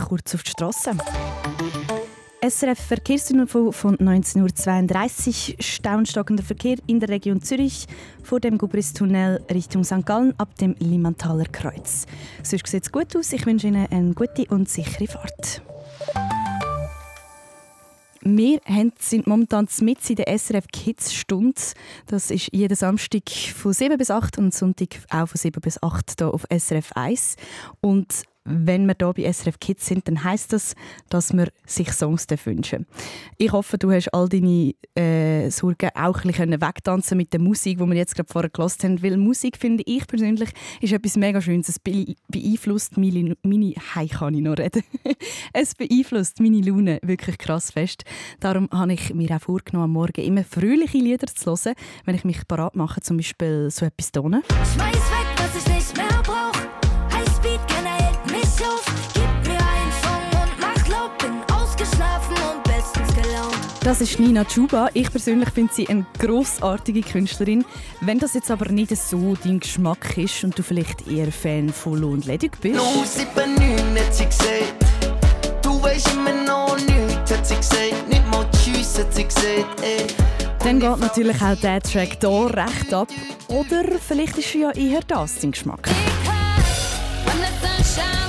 Kurz 0.00 0.34
auf 0.34 0.42
die 0.42 0.50
Straße. 0.50 0.92
SRF 2.44 2.78
Verkehrsinfo 2.80 3.70
von 3.70 3.96
19.32 3.98 5.50
Uhr. 5.50 5.62
Staunstockender 5.62 6.42
Verkehr 6.42 6.76
in 6.88 6.98
der 6.98 7.08
Region 7.08 7.40
Zürich 7.40 7.86
vor 8.24 8.40
dem 8.40 8.58
Gubristunnel 8.58 9.40
Richtung 9.52 9.84
St. 9.84 10.04
Gallen 10.04 10.34
ab 10.38 10.56
dem 10.56 10.74
Limantaler 10.80 11.44
Kreuz. 11.44 12.06
Sonst 12.42 12.66
sieht 12.66 12.82
es 12.82 12.90
gut 12.90 13.14
aus. 13.16 13.32
Ich 13.32 13.46
wünsche 13.46 13.68
Ihnen 13.68 13.86
eine 13.90 14.14
gute 14.14 14.46
und 14.48 14.68
sichere 14.68 15.06
Fahrt. 15.06 15.62
Wir 18.24 18.60
sind 18.98 19.26
momentan 19.26 19.68
mit 19.80 20.08
in 20.08 20.16
der 20.16 20.38
SRF 20.38 20.66
Kids 20.72 21.12
Stunde. 21.12 21.60
Das 22.06 22.30
ist 22.30 22.48
jeden 22.52 22.76
Samstag 22.76 23.28
von 23.30 23.72
7 23.72 23.98
bis 23.98 24.10
8 24.10 24.38
und 24.38 24.54
Sonntag 24.54 24.98
auch 25.10 25.28
von 25.28 25.38
7 25.38 25.60
bis 25.60 25.82
8 25.82 26.14
hier 26.18 26.32
auf 26.32 26.44
SRF 26.50 26.92
1. 26.94 27.36
Und 27.80 28.24
wenn 28.44 28.86
wir 28.86 28.94
hier 28.98 29.12
bei 29.12 29.32
SRF 29.32 29.60
Kids 29.60 29.86
sind, 29.86 30.08
dann 30.08 30.24
heisst 30.24 30.52
das, 30.52 30.74
dass 31.08 31.32
wir 31.32 31.48
sich 31.66 31.92
Songs 31.92 32.26
wünschen 32.44 32.86
Ich 33.38 33.52
hoffe, 33.52 33.78
du 33.78 33.90
hast 33.90 34.08
all 34.14 34.28
deine 34.28 34.74
äh, 34.94 35.50
Sorgen 35.50 35.90
auch 35.94 36.24
ein 36.24 36.28
bisschen 36.28 36.60
wegtanzen 36.60 37.16
mit 37.16 37.32
der 37.32 37.40
Musik, 37.40 37.78
die 37.78 37.86
wir 37.86 37.96
jetzt 37.96 38.14
gerade 38.14 38.32
vorher 38.32 38.50
gehört 38.50 38.82
haben. 38.84 39.02
Weil 39.02 39.16
Musik, 39.16 39.56
finde 39.56 39.82
ich 39.86 40.06
persönlich, 40.06 40.50
ist 40.80 40.92
etwas 40.92 41.16
mega 41.16 41.40
Schönes. 41.40 41.68
Es 41.68 41.78
beeinflusst 41.78 42.96
meine, 42.96 43.36
meine 43.42 43.74
Hey, 43.94 44.08
kann 44.08 44.34
ich 44.34 44.42
noch 44.42 44.58
reden? 44.58 44.82
es 45.52 45.74
beeinflusst 45.74 46.40
meine 46.40 46.60
Laune 46.60 46.98
wirklich 47.02 47.38
krass 47.38 47.70
fest. 47.70 48.04
Darum 48.40 48.68
habe 48.72 48.94
ich 48.94 49.14
mir 49.14 49.30
auch 49.36 49.40
vorgenommen, 49.40 49.84
am 49.84 49.92
Morgen 49.92 50.22
immer 50.22 50.44
fröhliche 50.44 50.98
Lieder 50.98 51.26
zu 51.26 51.50
hören, 51.50 51.74
wenn 52.04 52.14
ich 52.14 52.24
mich 52.24 52.46
parat 52.48 52.76
mache, 52.76 53.00
zum 53.00 53.16
Beispiel 53.16 53.70
so 53.70 53.86
etwas. 53.86 54.10
Schmeiß 54.12 54.76
weg, 54.76 55.31
Das 63.84 64.00
ist 64.00 64.20
Nina 64.20 64.44
Chuba. 64.44 64.90
Ich 64.94 65.10
persönlich 65.10 65.50
finde 65.50 65.74
sie 65.74 65.88
eine 65.88 66.06
grossartige 66.20 67.00
Künstlerin. 67.02 67.64
Wenn 68.00 68.20
das 68.20 68.34
jetzt 68.34 68.48
aber 68.52 68.70
nicht 68.70 68.96
so 68.96 69.34
dein 69.42 69.58
Geschmack 69.58 70.16
ist 70.16 70.44
und 70.44 70.56
du 70.56 70.62
vielleicht 70.62 71.08
eher 71.08 71.32
Fan 71.32 71.68
von 71.68 71.98
Lo 71.98 72.10
und 72.10 72.24
Ledig 72.24 72.52
bist. 72.60 72.76
No, 72.76 73.02
7, 73.04 73.54
9 73.56 73.98
hat 73.98 74.14
sie 74.14 74.26
gesagt. 74.26 74.74
Du 75.62 75.82
weisst 75.82 76.12
immer 76.12 76.32
noch 76.44 76.76
nichts, 76.76 77.32
hat 77.32 77.44
sie 77.44 77.56
gesagt. 77.56 78.08
Nicht 78.08 78.24
mal 78.30 78.46
Tschüss, 78.52 79.00
hat 79.00 79.12
sie 79.12 79.24
gesagt. 79.24 79.80
Ey. 79.82 80.06
Dann 80.60 80.78
geht 80.78 80.98
natürlich 81.00 81.42
auch 81.42 81.56
der 81.56 81.82
Track 81.82 82.18
hier 82.20 82.54
recht 82.54 82.94
ab. 82.94 83.08
Oder 83.48 83.98
vielleicht 83.98 84.38
ist 84.38 84.54
ja 84.54 84.70
eher 84.70 85.00
das 85.08 85.40
dein 85.40 85.50
Geschmack. 85.50 85.88
When 87.24 87.42
the 87.60 87.82
sun 87.82 88.21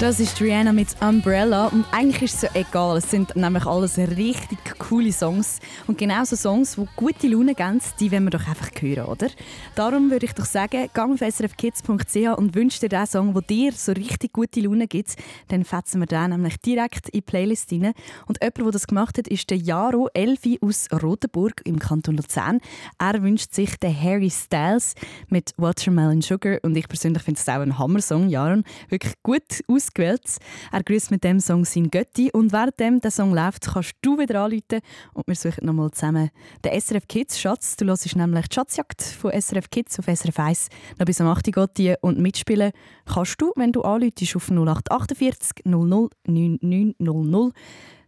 Das 0.00 0.20
ist 0.20 0.40
Rihanna 0.40 0.72
mit 0.72 0.94
Umbrella 1.02 1.66
und 1.66 1.84
eigentlich 1.90 2.22
ist 2.22 2.36
es 2.36 2.42
ja 2.42 2.50
egal, 2.54 2.98
es 2.98 3.10
sind 3.10 3.34
nämlich 3.34 3.66
alles 3.66 3.98
richtig 3.98 4.58
coole 4.78 5.12
Songs 5.12 5.58
und 5.88 5.98
genau 5.98 6.22
so 6.22 6.36
Songs, 6.36 6.76
die 6.76 6.86
gute 6.94 7.26
Laune 7.26 7.56
geben, 7.56 7.80
die 7.98 8.12
wollen 8.12 8.22
wir 8.22 8.30
doch 8.30 8.46
einfach 8.46 8.70
hören, 8.80 9.06
oder? 9.06 9.26
Darum 9.74 10.08
würde 10.12 10.26
ich 10.26 10.34
doch 10.34 10.44
sagen, 10.44 10.88
geh 10.94 11.00
auf 11.00 11.18
srfkids.ch 11.18 12.38
und 12.38 12.54
wünsch 12.54 12.78
dir 12.78 12.88
den 12.88 13.06
Song, 13.06 13.34
der 13.34 13.42
dir 13.42 13.72
so 13.72 13.90
richtig 13.90 14.32
gute 14.32 14.60
Laune 14.60 14.86
gibt, 14.86 15.16
dann 15.48 15.64
fetzen 15.64 15.98
wir 15.98 16.06
den 16.06 16.30
nämlich 16.30 16.58
direkt 16.60 17.08
in 17.08 17.18
die 17.18 17.22
Playlist 17.22 17.72
rein. 17.72 17.92
Und 18.26 18.38
jemand, 18.40 18.58
der 18.58 18.70
das 18.70 18.86
gemacht 18.86 19.18
hat, 19.18 19.26
ist 19.26 19.50
der 19.50 19.58
Jaro 19.58 20.08
Elfi 20.14 20.60
aus 20.62 20.86
Rotenburg 20.92 21.62
im 21.64 21.80
Kanton 21.80 22.16
Luzern. 22.16 22.60
Er 23.00 23.20
wünscht 23.20 23.52
sich 23.52 23.76
den 23.78 24.00
Harry 24.00 24.30
Styles 24.30 24.94
mit 25.26 25.54
Watermelon 25.56 26.22
Sugar 26.22 26.58
und 26.62 26.76
ich 26.76 26.86
persönlich 26.86 27.24
finde 27.24 27.40
es 27.40 27.48
auch 27.48 27.60
ein 27.60 27.76
Hammer-Song, 27.76 28.28
Jaron. 28.28 28.62
Wirklich 28.90 29.14
gut 29.24 29.64
ausgewählt. 29.88 30.38
Er 30.72 30.82
grüßt 30.82 31.10
mit 31.10 31.24
dem 31.24 31.40
Song 31.40 31.64
sein 31.64 31.90
Götti 31.90 32.30
und 32.32 32.52
während 32.52 33.04
der 33.04 33.10
Song 33.10 33.32
läuft, 33.32 33.66
kannst 33.72 33.94
du 34.02 34.18
wieder 34.18 34.44
anrufen 34.44 34.80
und 35.14 35.26
wir 35.26 35.34
suchen 35.34 35.66
nochmal 35.66 35.90
zusammen 35.90 36.30
den 36.64 36.80
SRF 36.80 37.08
Kids 37.08 37.40
Schatz. 37.40 37.76
Du 37.76 37.86
hörst 37.86 38.14
nämlich 38.14 38.48
die 38.48 38.54
Schatzjagd 38.54 39.02
von 39.02 39.32
SRF 39.32 39.70
Kids 39.70 39.98
auf 39.98 40.06
SRF 40.06 40.38
1 40.38 40.68
noch 40.98 41.06
bis 41.06 41.20
am 41.20 41.28
8 41.28 41.48
Uhr 41.48 41.66
geht 41.66 41.78
die 41.78 41.94
und 42.00 42.18
mitspielen 42.18 42.72
kannst 43.06 43.40
du, 43.40 43.52
wenn 43.56 43.72
du 43.72 43.82
anrufst 43.82 44.36
auf 44.36 44.50
0848 44.50 45.64
00 45.64 46.10
9900. 46.26 47.52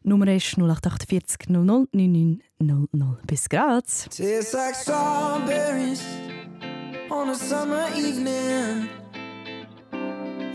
Nummer 0.03 0.29
ist 0.35 0.57
0848 0.57 1.49
00 1.49 1.87
9900. 1.93 3.27
Bis 3.27 3.49
grad. 3.49 3.85
Tastes 3.85 4.53
like 4.53 4.75
strawberries 4.75 6.03
on 7.11 7.29
a 7.29 7.35
summer 7.35 7.87
evening, 7.97 8.89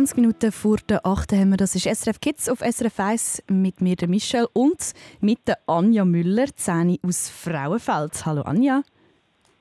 20 0.00 0.16
Minuten 0.16 0.50
vor 0.50 0.78
der 0.88 1.04
8 1.04 1.32
haben 1.32 1.50
wir, 1.50 1.58
das 1.58 1.74
ist 1.74 1.84
SRF 1.84 2.20
Kids 2.20 2.48
auf 2.48 2.60
SRF 2.60 2.98
1 2.98 3.42
mit 3.48 3.82
mir, 3.82 3.96
der 3.96 4.08
Michelle, 4.08 4.48
und 4.54 4.94
mit 5.20 5.46
der 5.46 5.58
Anja 5.66 6.06
Müller, 6.06 6.46
10 6.56 7.00
aus 7.02 7.28
Frauenfeld. 7.28 8.24
Hallo 8.24 8.40
Anja. 8.40 8.82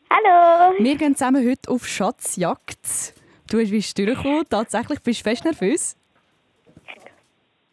Hallo. 0.09 0.75
Wir 0.79 0.95
gehen 0.95 1.13
zusammen 1.13 1.45
heute 1.45 1.69
auf 1.69 1.85
Schatzjagd. 1.85 3.15
Du 3.49 3.57
bist 3.57 3.97
durchgekommen, 3.97 4.45
tatsächlich 4.49 5.01
bist 5.01 5.19
du 5.19 5.23
fest 5.29 5.43
nervös. 5.43 5.97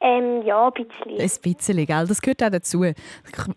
Ähm, 0.09 0.42
ja, 0.46 0.66
ein 0.68 0.72
bisschen. 0.72 1.18
Ein 1.20 1.54
bisschen, 1.54 1.84
gell? 1.86 2.07
das 2.07 2.22
gehört 2.22 2.40
auch 2.44 2.50
dazu. 2.50 2.84
Ich 2.84 2.94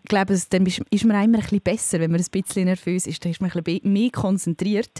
glaube, 0.08 0.32
es- 0.32 0.48
dann 0.48 0.66
ist 0.66 0.80
man 1.04 1.22
immer 1.22 1.38
ein 1.38 1.42
bisschen 1.42 1.60
besser, 1.60 2.00
wenn 2.00 2.10
man 2.10 2.20
ein 2.20 2.26
bisschen 2.42 2.64
nervös 2.64 3.06
ist. 3.06 3.24
Dann 3.24 3.30
ist 3.30 3.40
man 3.40 3.52
ein 3.52 3.62
bisschen 3.62 3.92
mehr 3.92 4.10
konzentriert. 4.10 4.90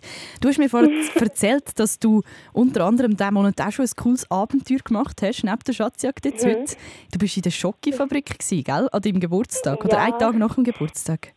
Du 0.40 0.48
hast 0.48 0.59
mir 0.59 0.68
vorhin 0.68 0.92
erzählt, 1.16 1.76
dass 1.80 1.98
du 1.98 2.22
unter 2.53 2.84
anderem 2.84 3.16
diesen 3.16 3.34
Monat 3.34 3.61
auch 3.61 3.72
schon 3.72 3.84
ein 3.84 3.90
cooles 3.96 4.30
Abenteuer 4.30 4.78
gemacht 4.78 5.22
hast, 5.22 5.42
neben 5.42 5.59
der 5.66 5.72
Schatzjagd 5.72 6.24
jetzt 6.24 6.44
Mhm. 6.44 6.51
heute. 6.51 6.76
Du 7.12 7.18
bist 7.18 7.36
in 7.36 7.42
der 7.42 7.51
Schokifabrik, 7.51 8.38
gell? 8.48 8.88
an 8.92 9.03
deinem 9.03 9.18
Geburtstag 9.18 9.84
oder 9.84 9.96
Ja. 9.96 10.05
einen 10.05 10.18
Tag 10.20 10.36
nach 10.36 10.55
dem 10.55 10.62
Geburtstag. 10.62 11.32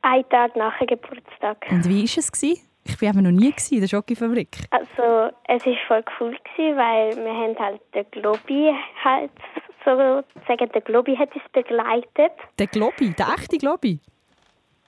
Ein 0.00 0.24
Tag 0.30 0.56
nach 0.56 0.78
dem 0.78 0.86
Geburtstag. 0.86 1.58
Und 1.70 1.86
wie 1.88 1.98
war 1.98 2.04
es? 2.18 2.32
Gewesen? 2.32 2.60
Ich 2.84 3.00
war 3.00 3.08
eben 3.10 3.22
noch 3.22 3.30
nie 3.30 3.54
in 3.70 3.80
der 3.80 3.88
Schokifabrik. 3.88 4.48
Also, 4.70 5.30
es 5.48 5.64
war 5.64 5.74
voll 5.86 6.04
cool, 6.20 6.36
gewesen, 6.56 6.76
weil 6.76 7.16
wir 7.16 7.32
haben 7.32 7.56
halt 7.58 7.80
den 7.94 8.04
Globi 8.10 8.72
halt 9.04 9.30
sozusagen, 9.84 10.70
der 10.72 10.80
Globi 10.82 11.16
hat 11.16 11.34
uns 11.34 11.44
begleitet. 11.52 12.32
Der 12.58 12.66
Globi, 12.66 13.10
der 13.10 13.26
echte 13.38 13.58
Globi. 13.58 14.00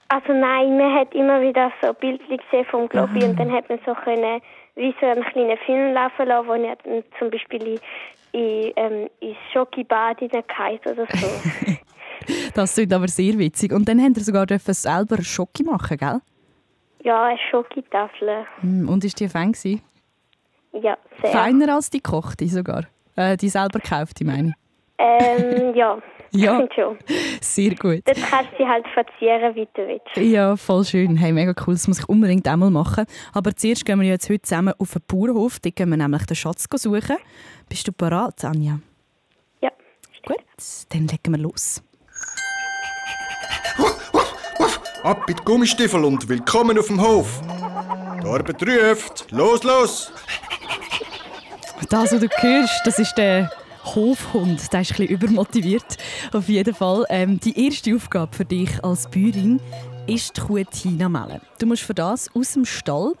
Also 0.07 0.33
nein, 0.33 0.77
man 0.77 0.93
hat 0.93 1.13
immer 1.15 1.41
wieder 1.41 1.71
so 1.81 1.91
Bildchen 1.93 2.37
gesehen 2.37 2.65
vom 2.69 2.87
Globi 2.87 3.23
Ah. 3.23 3.27
und 3.27 3.39
dann 3.39 3.51
hat 3.51 3.67
man 3.69 3.79
so 3.85 3.93
können, 3.95 4.39
wie 4.75 4.93
so 5.01 5.05
einen 5.07 5.23
kleinen 5.23 5.57
Film 5.65 5.93
laufen 5.93 6.27
lassen, 6.27 6.47
wo 6.47 6.53
er 6.53 6.75
dann 6.83 7.03
zum 7.17 7.31
Beispiel 7.31 7.79
in, 8.33 8.39
in, 8.39 8.73
ähm, 8.75 9.09
ins 9.19 9.37
Schokibad 9.51 10.19
hineingefallen 10.19 10.79
oder 10.85 11.07
so. 11.13 11.27
Das 12.55 12.73
klingt 12.73 12.93
aber 12.93 13.07
sehr 13.07 13.37
witzig. 13.37 13.71
Und 13.73 13.87
dann 13.87 13.99
haben 14.01 14.15
wir 14.15 14.23
sogar 14.23 14.47
selber 14.49 15.21
Schoki 15.21 15.63
machen, 15.63 15.97
gell? 15.97 16.21
Ja, 17.05 17.23
eine 17.23 17.39
Schokitafel. 17.49 18.45
Hm, 18.59 18.89
Und 18.89 19.03
ist 19.05 19.19
die 19.19 19.29
fein 19.29 19.53
gewesen? 19.53 19.81
Ja, 20.73 20.97
sehr. 21.21 21.31
Feiner 21.31 21.73
als 21.75 21.89
die 21.89 22.01
gekochte 22.03 22.47
sogar. 22.47 22.83
Äh, 23.15 23.37
die 23.37 23.47
selber 23.47 23.79
gekauft, 23.79 24.19
meine 24.23 24.49
ich. 24.49 24.53
Ähm, 24.97 25.73
ja, 25.75 25.97
Ja. 26.31 26.67
schon. 26.75 26.97
Sehr 27.39 27.75
gut. 27.75 28.01
Dort 28.05 28.17
kannst 28.29 28.51
du 28.53 28.57
sie 28.57 28.67
halt 28.67 28.85
verzieren, 28.93 29.55
wie 29.55 29.67
du 29.73 29.87
willst. 29.87 30.17
Ja, 30.17 30.57
voll 30.57 30.83
schön. 30.83 31.15
Hey, 31.15 31.31
mega 31.31 31.53
cool. 31.65 31.75
Das 31.75 31.87
muss 31.87 31.99
ich 31.99 32.09
unbedingt 32.09 32.45
einmal 32.47 32.71
machen. 32.71 33.05
Aber 33.33 33.55
zuerst 33.55 33.85
gehen 33.85 34.01
wir 34.01 34.07
jetzt 34.07 34.29
heute 34.29 34.41
zusammen 34.41 34.73
auf 34.77 34.91
den 34.93 35.01
Bauernhof. 35.07 35.59
Dort 35.61 35.75
gehen 35.77 35.89
wir 35.89 35.97
nämlich 35.97 36.25
den 36.25 36.35
Schatz 36.35 36.67
suchen. 36.75 37.17
Bist 37.69 37.87
du 37.87 37.93
bereit, 37.93 38.43
Anja? 38.43 38.79
Ja. 39.61 39.69
Gut, 40.25 40.43
dann 40.89 41.07
legen 41.07 41.31
wir 41.31 41.37
los. 41.37 41.81
Ab 45.05 45.27
mit 45.27 45.45
Gummistiefel 45.45 46.03
und 46.03 46.27
willkommen 46.27 46.79
auf 46.79 46.87
dem 46.87 46.99
Hof. 46.99 47.39
Die 48.23 48.27
Arbeit 48.27 48.63
ruft. 48.63 49.27
Los, 49.29 49.61
los! 49.61 50.11
Das, 51.91 52.11
was 52.11 52.19
du 52.19 52.27
hörst, 52.27 52.81
das 52.85 52.97
ist 52.97 53.13
der 53.15 53.51
Hofhund. 53.83 54.73
Der 54.73 54.81
ist 54.81 54.91
ein 54.91 54.97
bisschen 54.97 55.07
übermotiviert. 55.15 55.97
Auf 56.33 56.49
jeden 56.49 56.73
Fall. 56.73 57.05
Ähm, 57.09 57.39
die 57.39 57.65
erste 57.67 57.93
Aufgabe 57.95 58.35
für 58.35 58.45
dich 58.45 58.83
als 58.83 59.07
Bäuerin 59.07 59.61
ist 60.07 60.35
die 60.37 60.41
Kuh 60.41 60.63
Tina 60.63 61.07
melden. 61.07 61.39
Du 61.59 61.67
musst 61.67 61.83
für 61.83 61.93
das 61.93 62.27
aus 62.33 62.53
dem 62.53 62.65
Stall 62.65 63.13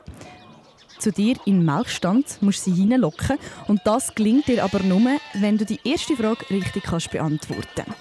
zu 0.97 1.11
dir 1.11 1.35
in 1.45 1.59
den 1.59 1.65
Melkstand, 1.65 2.41
musst 2.41 2.63
sie 2.63 2.73
hineinlocken 2.73 3.37
und 3.67 3.81
das 3.85 4.15
gelingt 4.15 4.47
dir 4.47 4.63
aber 4.63 4.79
nur, 4.79 5.01
wenn 5.35 5.59
du 5.59 5.65
die 5.65 5.79
erste 5.83 6.15
Frage 6.15 6.49
richtig 6.49 6.81
kannst 6.83 7.11
beantworten. 7.11 7.93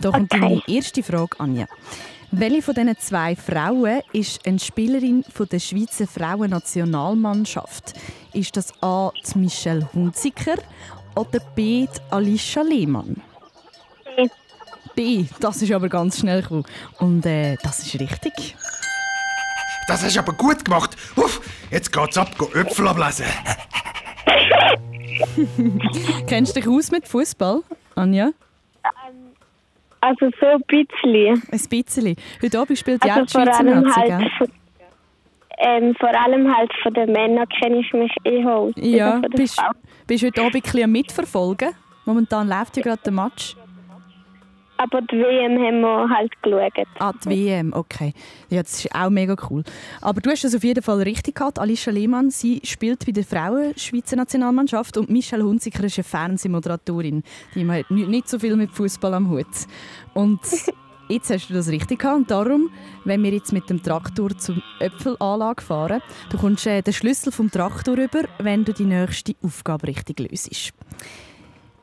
Da 0.00 0.10
kommt 0.10 0.30
Okay. 0.34 0.40
deine 0.40 0.62
erste 0.66 1.02
Frage, 1.02 1.38
Anja. 1.38 1.66
Welche 2.36 2.62
von 2.62 2.74
diesen 2.74 2.98
zwei 2.98 3.36
Frauen 3.36 4.02
ist 4.12 4.44
eine 4.44 4.58
Spielerin 4.58 5.24
von 5.32 5.48
der 5.48 5.60
Schweizer 5.60 6.08
Frauennationalmannschaft? 6.08 7.94
Ist 8.32 8.56
das 8.56 8.72
A. 8.82 9.12
die 9.32 9.38
Michelle 9.38 9.88
Hunziker 9.92 10.56
oder 11.14 11.38
B. 11.54 11.86
die 11.86 12.00
Alicia 12.10 12.62
Lehmann? 12.62 13.22
B. 14.16 14.28
B. 14.96 15.26
Das 15.38 15.62
ist 15.62 15.70
aber 15.70 15.88
ganz 15.88 16.18
schnell 16.18 16.42
gekommen. 16.42 16.64
Und 16.98 17.24
äh, 17.24 17.56
das 17.62 17.78
ist 17.86 18.00
richtig. 18.00 18.56
Das 19.86 20.02
hast 20.02 20.16
du 20.16 20.18
aber 20.18 20.32
gut 20.32 20.64
gemacht. 20.64 20.96
Uff, 21.14 21.40
jetzt 21.70 21.92
geht's 21.92 22.18
ab, 22.18 22.36
go 22.36 22.50
Äpfel 22.52 22.88
ablesen. 22.88 23.26
Kennst 26.26 26.56
du 26.56 26.60
dich 26.60 26.68
aus 26.68 26.90
mit 26.90 27.06
Fußball, 27.06 27.62
Anja? 27.94 28.32
Also 30.04 30.30
so 30.38 30.46
ein 30.46 30.62
bisschen. 30.66 31.42
Ein 31.50 31.68
bisschen. 31.68 32.16
Heute 32.42 32.58
Abend 32.58 32.78
spielt 32.78 33.02
ja 33.04 33.14
Also 33.14 33.24
die 33.24 33.32
vor 33.32 33.42
Schweizer 33.42 33.60
allem 33.60 33.82
Nazi, 33.82 34.00
halt 34.00 34.18
gell? 34.18 34.30
von, 34.36 34.48
ähm, 35.58 35.94
vor 35.98 36.08
allem 36.08 36.54
halt 36.54 36.70
von 36.82 36.92
den 36.92 37.12
Männern 37.12 37.48
kenne 37.48 37.78
ich 37.78 37.92
mich 37.94 38.12
eher 38.22 38.54
aus. 38.54 38.74
Ja, 38.76 39.18
den 39.20 39.30
bist, 39.30 39.62
bist 40.06 40.22
du 40.22 40.26
heute 40.26 40.40
Abend 40.42 40.56
ein 40.56 40.60
bisschen 40.62 40.92
mitverfolgen? 40.92 41.70
Momentan 42.04 42.48
läuft 42.48 42.76
ja 42.76 42.82
gerade 42.82 43.00
der 43.02 43.12
Match. 43.12 43.56
Aber 44.76 45.00
die 45.02 45.16
WM 45.16 45.52
haben 45.62 45.80
wir 45.82 46.08
halt 46.10 46.32
geschaut. 46.42 46.86
Ah, 46.98 47.12
die 47.24 47.30
WM, 47.30 47.72
okay. 47.72 48.12
Ja, 48.50 48.60
das 48.62 48.84
ist 48.84 48.94
auch 48.94 49.08
mega 49.08 49.36
cool. 49.48 49.62
Aber 50.00 50.20
du 50.20 50.30
hast 50.30 50.44
es 50.44 50.54
auf 50.54 50.64
jeden 50.64 50.82
Fall 50.82 51.00
richtig 51.02 51.36
gehabt. 51.36 51.58
Alicia 51.60 51.92
Lehmann, 51.92 52.30
sie 52.30 52.60
spielt 52.64 53.06
bei 53.06 53.12
der 53.12 53.22
Frauen-Schweizer 53.24 54.16
Nationalmannschaft 54.16 54.96
und 54.96 55.10
Michelle 55.10 55.44
Hunziker 55.44 55.84
ist 55.84 55.96
eine 55.98 56.04
Fernsehmoderatorin. 56.04 57.22
Die 57.54 57.68
hat 57.70 57.90
ni- 57.90 58.06
nicht 58.06 58.28
so 58.28 58.38
viel 58.40 58.56
mit 58.56 58.72
Fußball 58.72 59.14
am 59.14 59.30
Hut. 59.30 59.46
Und 60.12 60.40
jetzt 61.08 61.30
hast 61.30 61.48
du 61.50 61.54
das 61.54 61.68
richtig 61.68 62.00
gehabt. 62.00 62.16
Und 62.16 62.30
darum, 62.32 62.70
wenn 63.04 63.22
wir 63.22 63.30
jetzt 63.32 63.52
mit 63.52 63.70
dem 63.70 63.80
Traktor 63.82 64.36
zur 64.36 64.56
Äpfelanlage 64.80 65.62
fahren, 65.62 66.00
du 66.30 66.36
kommst 66.38 66.66
äh, 66.66 66.82
den 66.82 66.92
Schlüssel 66.94 67.30
vom 67.30 67.48
Traktor 67.50 67.96
über, 67.96 68.22
wenn 68.38 68.64
du 68.64 68.72
die 68.72 68.84
nächste 68.86 69.34
Aufgabe 69.42 69.86
richtig 69.86 70.18
löst. 70.18 70.72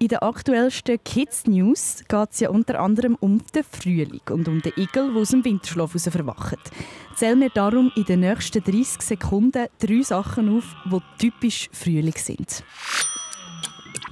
In 0.02 0.08
der 0.08 0.24
aktuellsten 0.24 0.98
Kids 1.04 1.46
News 1.46 2.04
geht 2.08 2.30
es 2.32 2.40
ja 2.40 2.50
unter 2.50 2.80
anderem 2.80 3.16
um 3.20 3.40
den 3.54 3.64
Frühling 3.64 4.22
und 4.32 4.48
um 4.48 4.60
den 4.60 4.74
Igel, 4.76 5.14
der 5.14 5.22
aus 5.22 5.30
dem 5.30 5.46
Winterschlaf 5.46 5.94
heraus 5.94 6.10
verwacht. 6.10 6.58
Zähl 7.16 7.36
mir 7.36 7.52
darum 7.52 7.92
in 7.96 8.06
den 8.06 8.22
nächsten 8.22 8.64
30 8.64 9.00
Sekunden 9.00 9.68
drei 9.78 10.02
Sachen 10.02 10.58
auf, 10.58 10.64
die 10.86 11.02
typisch 11.20 11.70
Frühling 11.72 12.16
sind. 12.18 12.64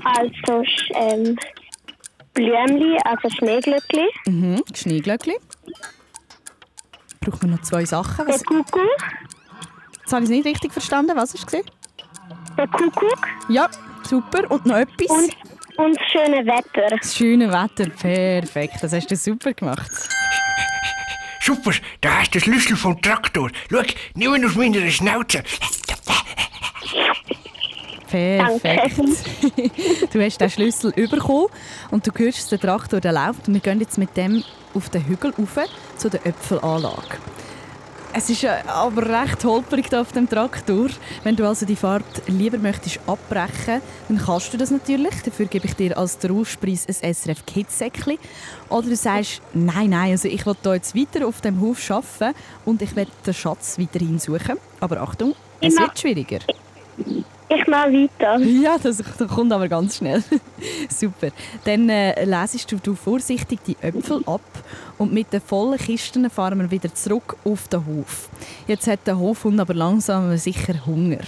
Also 0.03 0.63
ähm, 0.93 1.35
Blümli, 2.35 2.95
also 3.05 3.27
Schneeglöckli. 3.27 4.09
Mhm, 4.27 4.61
Schneeglöckli. 4.75 5.37
Brauchen 7.19 7.49
wir 7.49 7.55
noch 7.57 7.63
zwei 7.63 7.85
Sachen. 7.85 8.27
Was, 8.27 8.43
Der 8.43 8.45
Kuckuck. 8.45 8.95
jetzt 10.01 10.13
habe 10.13 10.23
ich 10.23 10.29
es 10.29 10.35
nicht 10.35 10.45
richtig 10.45 10.71
verstanden. 10.71 11.17
Was 11.17 11.33
du 11.33 11.43
gesehen? 11.43 11.65
Der 12.55 12.67
Kuckuck. 12.67 13.27
Ja, 13.49 13.67
super. 14.07 14.51
Und 14.51 14.67
noch 14.67 14.77
etwas? 14.77 15.09
Und, 15.09 15.48
und 15.79 15.97
das 15.97 16.07
schöne 16.11 16.45
Wetter. 16.45 16.97
Das 16.97 17.15
schöne 17.15 17.49
Wetter. 17.49 17.89
Perfekt. 17.89 18.75
Das 18.81 18.93
hast 18.93 19.09
du 19.09 19.15
super 19.15 19.53
gemacht. 19.53 19.91
Super, 21.41 21.71
da 22.01 22.19
hast 22.19 22.35
du 22.35 22.39
den 22.39 22.41
Schlüssel 22.41 22.75
vom 22.75 23.01
Traktor. 23.01 23.49
Schau, 23.71 23.81
nimm 24.13 24.35
ihn 24.35 24.45
aus 24.45 24.55
meiner 24.55 24.89
Schnauze. 24.91 25.43
Perfekt. 28.07 28.97
du 30.13 30.21
hast 30.23 30.41
den 30.41 30.49
Schlüssel 30.49 30.91
bekommen 30.91 31.47
und 31.91 32.05
du 32.05 32.11
hörst, 32.15 32.39
dass 32.39 32.49
der 32.49 32.59
Traktor 32.59 32.99
der 32.99 33.13
läuft. 33.13 33.47
Und 33.47 33.53
wir 33.53 33.61
gehen 33.61 33.79
jetzt 33.79 33.97
mit 33.97 34.15
dem 34.17 34.43
auf 34.73 34.89
den 34.89 35.05
Hügel 35.05 35.33
rauf 35.37 35.57
zu 35.97 36.09
der 36.09 36.25
Äpfelanlage. 36.25 37.17
Es 38.11 38.27
ist 38.29 38.43
aber 38.43 39.07
recht 39.07 39.43
holprig 39.43 39.89
da 39.89 40.01
auf 40.01 40.11
dem 40.11 40.27
Traktor. 40.27 40.87
Wenn 41.23 41.35
du 41.35 41.47
also 41.47 41.65
die 41.65 41.75
Fahrt 41.75 42.03
lieber 42.27 42.57
möchtest 42.57 42.99
abbrechen, 43.05 43.81
dann 44.07 44.17
kannst 44.17 44.51
du 44.51 44.57
das 44.57 44.71
natürlich. 44.71 45.21
Dafür 45.23 45.45
gebe 45.45 45.67
ich 45.67 45.75
dir 45.75 45.95
als 45.95 46.17
Trostpreis 46.17 46.87
ein 46.87 47.13
SRF 47.13 47.45
Kids 47.45 47.77
Säckli. 47.77 48.17
Oder 48.69 48.89
du 48.89 48.95
sagst, 48.95 49.41
nein, 49.53 49.91
nein, 49.91 50.11
also 50.11 50.27
ich 50.27 50.43
will 50.45 50.55
hier 50.63 50.73
jetzt 50.73 50.95
weiter 50.95 51.27
auf 51.27 51.41
dem 51.41 51.61
Hof 51.61 51.79
arbeiten 51.91 52.35
und 52.65 52.81
ich 52.81 52.95
werde 52.95 53.11
den 53.25 53.33
Schatz 53.33 53.77
weiterhin 53.77 54.17
suchen. 54.17 54.57
Aber 54.79 55.01
Achtung, 55.01 55.35
es 55.61 55.77
wird 55.77 55.99
schwieriger. 55.99 56.39
Ich 57.51 57.65
mache 57.67 57.91
weiter. 57.91 58.37
Ja, 58.39 58.77
das, 58.77 58.97
das 58.97 59.27
kommt 59.27 59.51
aber 59.51 59.67
ganz 59.67 59.97
schnell. 59.97 60.23
Super. 60.89 61.29
Dann 61.63 61.89
äh, 61.89 62.23
lesest 62.23 62.71
du, 62.71 62.77
du 62.77 62.93
vorsichtig 62.93 63.59
die 63.65 63.75
Äpfel 63.81 64.21
ab 64.27 64.41
und 64.99 65.13
mit 65.13 65.33
den 65.33 65.41
vollen 65.41 65.79
Kisten 65.79 66.29
fahren 66.29 66.59
wir 66.59 66.69
wieder 66.69 66.93
zurück 66.93 67.37
auf 67.45 67.67
den 67.69 67.85
Hof. 67.85 68.29
Jetzt 68.67 68.85
hat 68.85 69.07
der 69.07 69.17
Hofhund 69.17 69.59
aber 69.59 69.73
langsam 69.73 70.37
sicher 70.37 70.85
Hunger. 70.85 71.21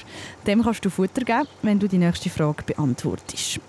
Dem 0.45 0.61
kannst 0.61 0.85
du 0.85 0.89
Futter 0.89 1.23
geben, 1.23 1.47
wenn 1.63 1.79
du 1.79 1.87
die 1.87 1.97
nächste 1.97 2.29
Frage 2.29 2.63
beantwortest. 2.63 3.59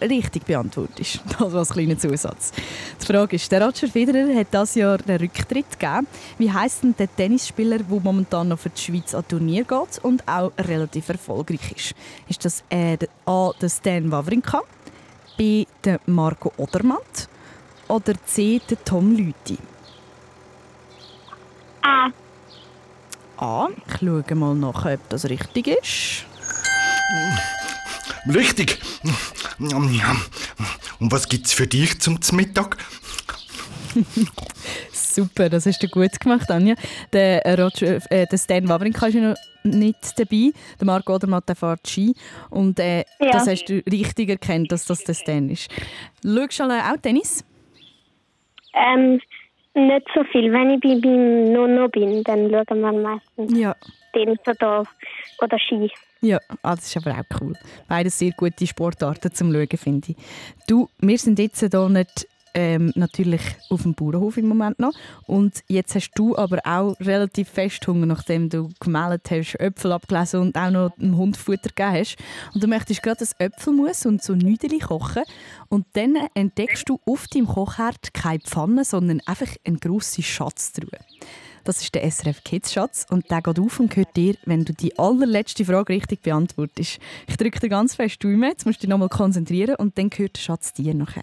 Richtig 0.00 0.44
beantwortest. 0.44 1.20
Das 1.38 1.52
als 1.52 1.70
kleiner 1.70 1.98
Zusatz. 1.98 2.52
Die 3.02 3.06
Frage 3.06 3.34
ist, 3.34 3.50
der 3.50 3.64
Roger 3.64 3.88
Federer 3.88 4.32
hat 4.32 4.54
dieses 4.54 4.76
Jahr 4.76 4.98
den 4.98 5.16
Rücktritt 5.16 5.78
gegeben. 5.78 6.06
Wie 6.38 6.52
heisst 6.52 6.84
denn 6.84 6.94
der 6.96 7.14
Tennisspieler, 7.14 7.78
der 7.78 8.00
momentan 8.00 8.48
noch 8.48 8.60
für 8.60 8.70
die 8.70 8.80
Schweiz 8.80 9.12
an 9.14 9.26
Turnier 9.26 9.64
geht 9.64 9.98
und 10.02 10.26
auch 10.28 10.52
relativ 10.56 11.08
erfolgreich 11.08 11.72
ist? 11.74 11.94
Ist 12.28 12.44
das 12.44 12.62
A. 13.26 13.52
Stan 13.66 14.10
Wawrinka, 14.12 14.62
B. 15.36 15.66
Marco 16.06 16.52
Odermatt 16.56 17.28
oder 17.88 18.14
C. 18.24 18.60
der 18.68 18.82
Tom 18.84 19.16
Lüthi? 19.16 19.58
A. 21.82 22.10
A. 23.38 23.68
Ich 23.86 23.98
schaue 24.00 24.34
mal 24.34 24.54
nach, 24.54 24.84
ob 24.84 25.08
das 25.08 25.24
richtig 25.28 25.68
ist. 25.68 26.24
Richtig. 28.34 28.78
Und 29.58 31.12
was 31.12 31.28
gibt's 31.28 31.52
für 31.52 31.66
dich 31.66 32.00
zum 32.00 32.18
Mittag? 32.32 32.76
Super, 34.92 35.48
das 35.48 35.66
hast 35.66 35.82
du 35.82 35.88
gut 35.88 36.18
gemacht, 36.20 36.50
Anja. 36.50 36.74
Der, 37.12 37.44
äh, 37.46 37.60
Roger, 37.60 37.98
äh, 38.10 38.26
der 38.26 38.38
Stan 38.38 38.68
Wawrinka 38.68 39.06
ist 39.06 39.14
noch 39.14 39.34
nicht 39.64 39.96
dabei. 40.16 40.52
Der 40.78 40.86
Marco 40.86 41.14
Odermatt 41.14 41.48
der 41.48 41.56
fährt 41.56 41.86
Ski. 41.88 42.14
Und 42.50 42.78
äh, 42.78 42.98
Ja. 43.18 43.30
das 43.32 43.46
hast 43.48 43.64
du 43.64 43.82
richtig 43.90 44.28
erkannt, 44.28 44.70
dass 44.70 44.84
das 44.84 45.02
der 45.04 45.14
Stan 45.14 45.48
ist. 45.48 45.68
Schaust 46.24 46.58
du 46.58 46.64
alle 46.64 46.84
auch 46.92 46.96
Tennis? 47.00 47.44
Ähm, 48.74 49.20
nicht 49.74 50.06
so 50.14 50.24
viel. 50.24 50.52
Wenn 50.52 50.70
ich 50.70 50.80
bei 50.80 50.94
meinem 50.94 51.52
Nono 51.52 51.88
bin, 51.88 52.22
dann 52.24 52.50
schauen 52.50 52.80
wir 52.80 52.92
meistens 52.92 53.58
Ja. 53.58 53.74
Tennis 54.12 54.38
oder, 54.46 54.84
oder 55.40 55.58
Ski. 55.58 55.90
Ja, 56.20 56.38
ah, 56.62 56.74
das 56.74 56.86
ist 56.86 56.96
aber 56.96 57.12
auch 57.16 57.40
cool. 57.40 57.54
Beides 57.86 58.18
sehr 58.18 58.32
gute 58.32 58.66
Sportarten 58.66 59.32
zum 59.32 59.52
Schauen, 59.52 59.76
finde 59.76 60.10
ich. 60.12 60.16
Du, 60.66 60.88
wir 60.98 61.18
sind 61.18 61.38
jetzt 61.38 61.60
hier 61.60 61.88
nicht 61.88 62.26
ähm, 62.58 62.92
natürlich 62.96 63.40
auf 63.70 63.82
dem 63.82 63.94
Bauernhof 63.94 64.36
im 64.36 64.48
Moment 64.48 64.80
noch. 64.80 64.92
Und 65.28 65.62
jetzt 65.68 65.94
hast 65.94 66.10
du 66.16 66.36
aber 66.36 66.58
auch 66.64 66.98
relativ 66.98 67.48
fest 67.50 67.86
Hunger, 67.86 68.06
nachdem 68.06 68.48
du 68.48 68.70
gemeldet 68.80 69.30
hast, 69.30 69.54
Äpfel 69.60 69.92
abgelesen 69.92 70.40
und 70.40 70.56
auch 70.56 70.70
noch 70.70 70.90
dem 70.96 71.16
Hund 71.16 71.36
Futter 71.36 71.68
gegeben 71.68 71.92
hast. 71.92 72.16
Und 72.52 72.64
du 72.64 72.66
möchtest 72.66 73.04
gerade 73.04 73.24
ein 73.24 73.46
Äpfelmus 73.46 74.06
und 74.06 74.24
so 74.24 74.34
Nüdeli 74.34 74.80
kochen. 74.80 75.22
Und 75.68 75.86
dann 75.92 76.16
entdeckst 76.34 76.88
du 76.88 76.98
auf 77.06 77.28
deinem 77.28 77.46
Kochherd 77.46 78.12
keine 78.12 78.40
Pfanne, 78.40 78.84
sondern 78.84 79.20
einfach 79.24 79.54
eine 79.64 79.78
grosse 79.78 80.22
Schatztruhe. 80.22 80.98
Das 81.62 81.80
ist 81.80 81.94
der 81.94 82.10
SRF 82.10 82.42
Kids 82.42 82.72
Schatz 82.72 83.06
und 83.08 83.30
der 83.30 83.42
geht 83.42 83.60
auf 83.60 83.78
und 83.78 83.90
gehört 83.90 84.16
dir, 84.16 84.34
wenn 84.46 84.64
du 84.64 84.72
die 84.72 84.98
allerletzte 84.98 85.64
Frage 85.64 85.92
richtig 85.92 86.22
beantwortest. 86.22 86.98
Ich 87.28 87.36
drücke 87.36 87.60
dir 87.60 87.68
ganz 87.68 87.94
fest 87.94 88.22
die 88.22 88.28
jetzt 88.28 88.66
musst 88.66 88.78
du 88.78 88.86
dich 88.86 88.90
nochmal 88.90 89.10
konzentrieren 89.10 89.76
und 89.76 89.96
dann 89.96 90.10
gehört 90.10 90.36
der 90.36 90.40
Schatz 90.40 90.72
dir 90.72 90.94
nachher. 90.94 91.22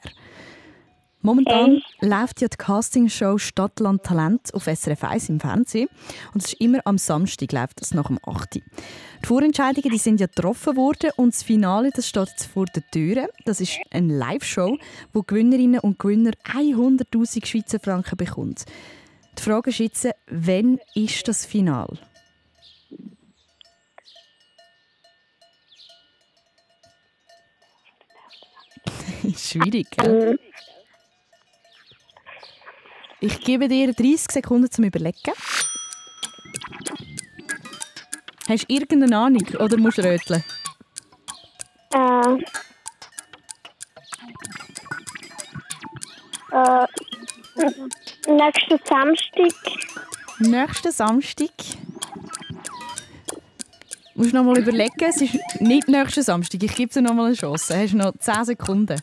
Momentan 1.26 1.82
läuft 2.02 2.42
ja 2.42 2.48
die 2.48 2.56
Castingshow 2.56 3.40
Stadtland 3.40 4.04
Talent 4.04 4.54
auf 4.54 4.66
SRF 4.66 5.04
1 5.06 5.30
im 5.30 5.40
Fernsehen 5.40 5.90
und 6.36 6.44
es 6.44 6.54
ist 6.54 6.62
immer 6.62 6.82
am 6.86 7.00
Samstag 7.00 7.52
läuft 7.52 7.82
das 7.82 7.96
nach 7.96 8.10
dem 8.10 8.20
8. 8.24 8.54
Die 8.54 8.64
Vorentscheidungen 9.24 9.90
die 9.90 9.98
sind 9.98 10.20
ja 10.20 10.28
getroffen 10.28 10.78
worden 10.78 11.10
und 11.16 11.34
das 11.34 11.42
Finale 11.42 11.90
das 11.96 12.08
steht 12.08 12.30
jetzt 12.30 12.46
vor 12.46 12.66
der 12.66 12.84
Tür. 12.92 13.28
Das 13.44 13.60
ist 13.60 13.80
eine 13.90 14.16
Live-Show, 14.16 14.78
wo 15.14 15.24
Gewinnerinnen 15.24 15.80
und 15.80 15.98
Gewinner 15.98 16.34
100'000 16.44 17.44
Schweizer 17.44 17.80
Franken 17.80 18.18
bekommt. 18.18 18.66
Die 19.40 19.42
Frage 19.42 19.72
ist 19.72 19.80
jetzt, 19.80 20.08
wann 20.30 20.80
ist 20.94 21.28
das 21.28 21.44
Final? 21.48 21.98
Schwierig, 29.36 29.90
gell? 29.90 30.38
Ich 33.22 33.39
gebe 33.41 33.68
dir 33.68 33.93
30 33.93 34.32
Sekunden 34.32 34.70
zum 34.70 34.84
Überlegen. 34.84 35.34
Hast 38.47 38.70
du 38.70 38.74
irgendeine 38.74 39.18
Ahnung 39.18 39.43
oder 39.59 39.78
musst 39.78 39.97
du 39.97 40.03
röteln? 40.03 40.43
Äh, 41.93 42.36
äh, 46.51 46.88
nächsten 48.28 48.80
Samstag. 48.86 49.53
Nächsten 50.39 50.91
Samstag. 50.91 51.49
Musst 54.13 54.32
du 54.32 54.38
noch 54.38 54.43
mal 54.43 54.57
überlegen, 54.57 55.05
es 55.05 55.22
ist 55.22 55.36
nicht 55.59 55.88
nächsten 55.88 56.24
Samstag. 56.24 56.61
Ich 56.63 56.76
gebe 56.76 56.93
dir 56.93 57.01
noch 57.01 57.13
mal 57.13 57.28
eine 57.28 57.36
Chance. 57.36 57.78
Hast 57.78 57.93
noch 57.93 58.13
10 58.18 58.45
Sekunden. 58.45 59.01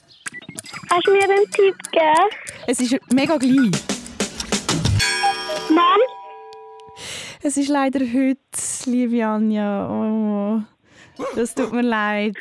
Kannst 0.89 1.07
du 1.07 1.13
mir 1.13 1.25
einen 1.25 1.51
Tipp 1.51 1.77
geben? 1.91 2.29
Es 2.67 2.81
ist 2.81 2.97
mega 3.13 3.37
gleich. 3.37 3.92
Mann? 5.71 6.01
Es 7.43 7.57
ist 7.57 7.69
leider 7.69 8.01
heute, 8.01 8.39
liebe 8.87 9.25
Anja. 9.27 9.89
Oh, 9.89 10.63
das 11.35 11.55
tut 11.55 11.73
mir 11.73 11.83
leid. 11.83 12.37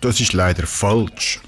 Das 0.00 0.20
ist 0.20 0.32
leider 0.32 0.66
falsch. 0.66 1.40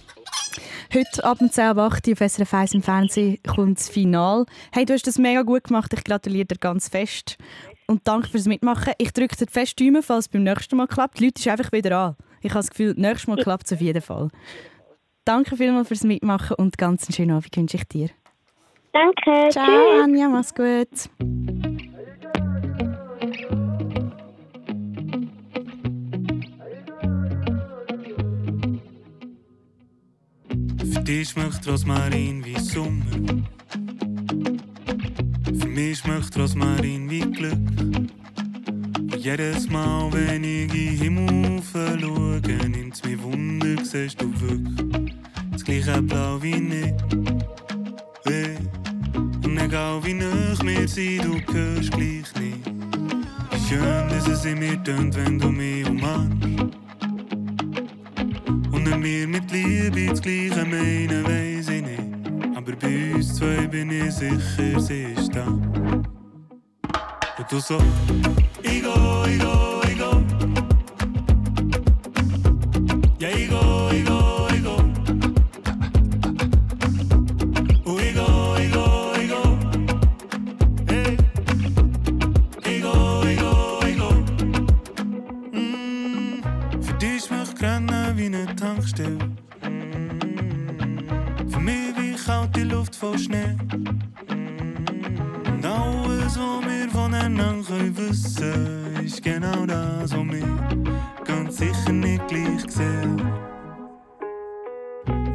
Heute 0.92 1.24
ab 1.24 1.38
dem 1.38 1.52
10 1.52 1.64
ab 1.66 1.78
8 1.78 2.08
Uhr 2.08 2.12
auf 2.14 2.18
SRF 2.18 2.54
1 2.54 2.74
im 2.74 2.82
Fernsehen 2.82 3.38
kommt 3.46 3.78
das 3.78 3.88
Finale. 3.88 4.46
Hey, 4.72 4.84
du 4.84 4.92
hast 4.92 5.06
das 5.06 5.18
mega 5.18 5.42
gut 5.42 5.64
gemacht. 5.64 5.92
Ich 5.92 6.02
gratuliere 6.02 6.46
dir 6.46 6.56
ganz 6.56 6.88
fest. 6.88 7.38
Und 7.86 8.06
danke 8.08 8.28
fürs 8.28 8.46
Mitmachen. 8.46 8.94
Ich 8.98 9.12
drücke 9.12 9.36
dir 9.36 9.46
fest 9.46 9.78
die 9.78 9.86
Daumen, 9.86 10.02
falls 10.02 10.26
es 10.26 10.28
beim 10.28 10.42
nächsten 10.42 10.76
Mal 10.76 10.88
klappt. 10.88 11.20
Die 11.20 11.26
Leute 11.26 11.40
ist 11.40 11.48
einfach 11.48 11.70
wieder 11.72 11.96
an. 11.96 12.16
Ich 12.40 12.50
habe 12.50 12.60
das 12.60 12.70
Gefühl, 12.70 12.94
nächstes 12.96 13.28
Mal 13.28 13.36
klappt 13.36 13.66
es 13.66 13.72
auf 13.72 13.80
jeden 13.80 14.02
Fall. 14.02 14.30
Danke 15.24 15.56
vielmals 15.56 15.88
fürs 15.88 16.02
Mitmachen 16.02 16.56
und 16.56 16.78
ganz 16.78 17.04
einen 17.06 17.14
schönen 17.14 17.36
Abend 17.36 17.56
wünsche 17.56 17.76
ich 17.76 17.84
dir. 17.84 18.10
Danke. 18.92 19.50
Ciao, 19.50 19.66
Tschüss. 19.66 20.04
Anja, 20.04 20.28
mach's 20.28 20.54
gut. 20.54 20.88
Für 30.92 31.00
dich 31.04 31.28
schmeckt 31.28 31.66
Rosmarin 31.68 32.44
wie 32.44 32.58
Sommer. 32.58 33.04
Für 35.60 35.68
mich 35.68 35.98
schmeckt 35.98 36.36
Rosmarin 36.36 37.08
wie 37.08 37.20
Glück. 37.20 37.52
Und 37.52 39.16
jedes 39.16 39.70
Mal, 39.70 40.12
wenn 40.12 40.42
ich 40.42 40.62
in 40.62 40.68
den 40.68 40.98
Himmel 40.98 41.62
schaue, 41.62 42.40
nimmt's 42.68 43.04
mir 43.04 43.22
Wunder, 43.22 43.84
siehst 43.84 44.20
du 44.20 44.32
wirklich 44.40 45.14
das 45.52 45.64
gleiche 45.64 46.02
Blau 46.02 46.42
wie 46.42 46.56
ich. 46.56 46.94
Hey. 48.24 48.69
Egal 49.70 50.02
wie 50.02 50.14
nah 50.14 50.56
wir 50.64 50.88
sind, 50.88 51.24
du 51.24 51.34
hörst 51.52 51.92
gleich 51.92 52.34
nicht. 52.40 52.66
Schön, 53.68 54.08
dass 54.08 54.26
es 54.26 54.44
in 54.44 54.58
mir 54.58 54.82
tönt, 54.82 55.14
wenn 55.14 55.38
du 55.38 55.48
mich 55.48 55.88
umarmst. 55.88 56.44
Und 58.72 58.90
wenn 58.90 59.00
wir 59.00 59.28
mit 59.28 59.48
Liebe 59.52 60.06
das 60.06 60.20
Gleiche 60.20 60.64
meinen, 60.64 61.24
weiss 61.24 61.68
ich 61.68 61.82
nicht. 61.82 62.56
Aber 62.56 62.72
bei 62.72 63.14
uns 63.14 63.36
zwei 63.36 63.68
bin 63.68 63.92
ich 63.92 64.12
sicher, 64.12 64.80
sie 64.80 65.14
ist 65.16 65.32
da. 65.36 65.46
Und 65.46 65.62
du 67.48 67.60
so, 67.60 67.78
ich 68.64 68.82
go, 68.82 69.24
ich 69.24 69.38
go. 69.38 69.69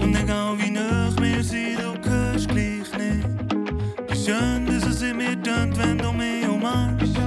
Und 0.05 0.15
egal 0.15 0.55
wie 0.59 0.69
nah 0.69 1.09
wir 1.19 1.43
sind, 1.43 1.79
du 1.79 1.97
hörst 2.07 2.47
gleich 2.47 2.91
nicht. 2.95 3.27
Wie 4.07 4.15
schön, 4.15 4.67
dass 4.67 4.85
es 4.85 5.01
in 5.01 5.17
mir 5.17 5.41
tönt, 5.41 5.75
wenn 5.79 5.97
du 5.97 6.11
mich 6.11 6.47
umarmst. 6.47 7.17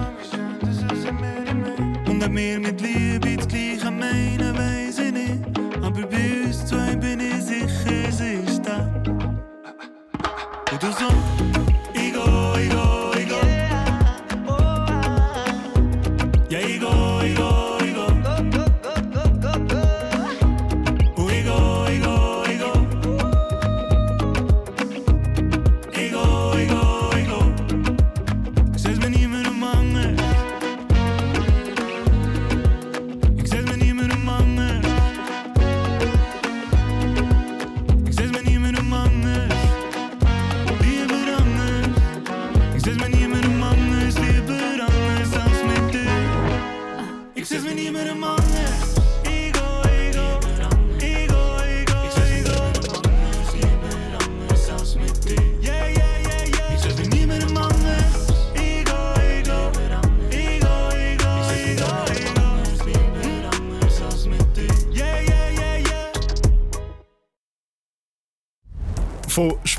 Und 2.09 2.25
ob 2.25 2.37
wir 2.37 2.61
mit 2.61 2.81
Liebe 2.81 3.37
das 3.37 3.49
Gleiche 3.49 3.91
meinen, 3.91 4.57
weiss 4.57 5.01
ich 5.01 5.13
nicht. 5.13 5.43
Aber 5.83 6.07
bei 6.07 6.45
uns 6.47 6.65
zwei 6.67 6.95
bin 6.95 7.19
ich 7.19 7.38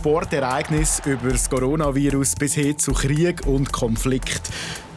Sportereignis 0.10 1.03
über 1.05 1.30
das 1.30 1.47
Coronavirus 1.47 2.34
bis 2.34 2.55
hin 2.55 2.80
zu 2.80 2.93
Krieg 2.93 3.45
und 3.45 3.72
Konflikt. 3.72 4.41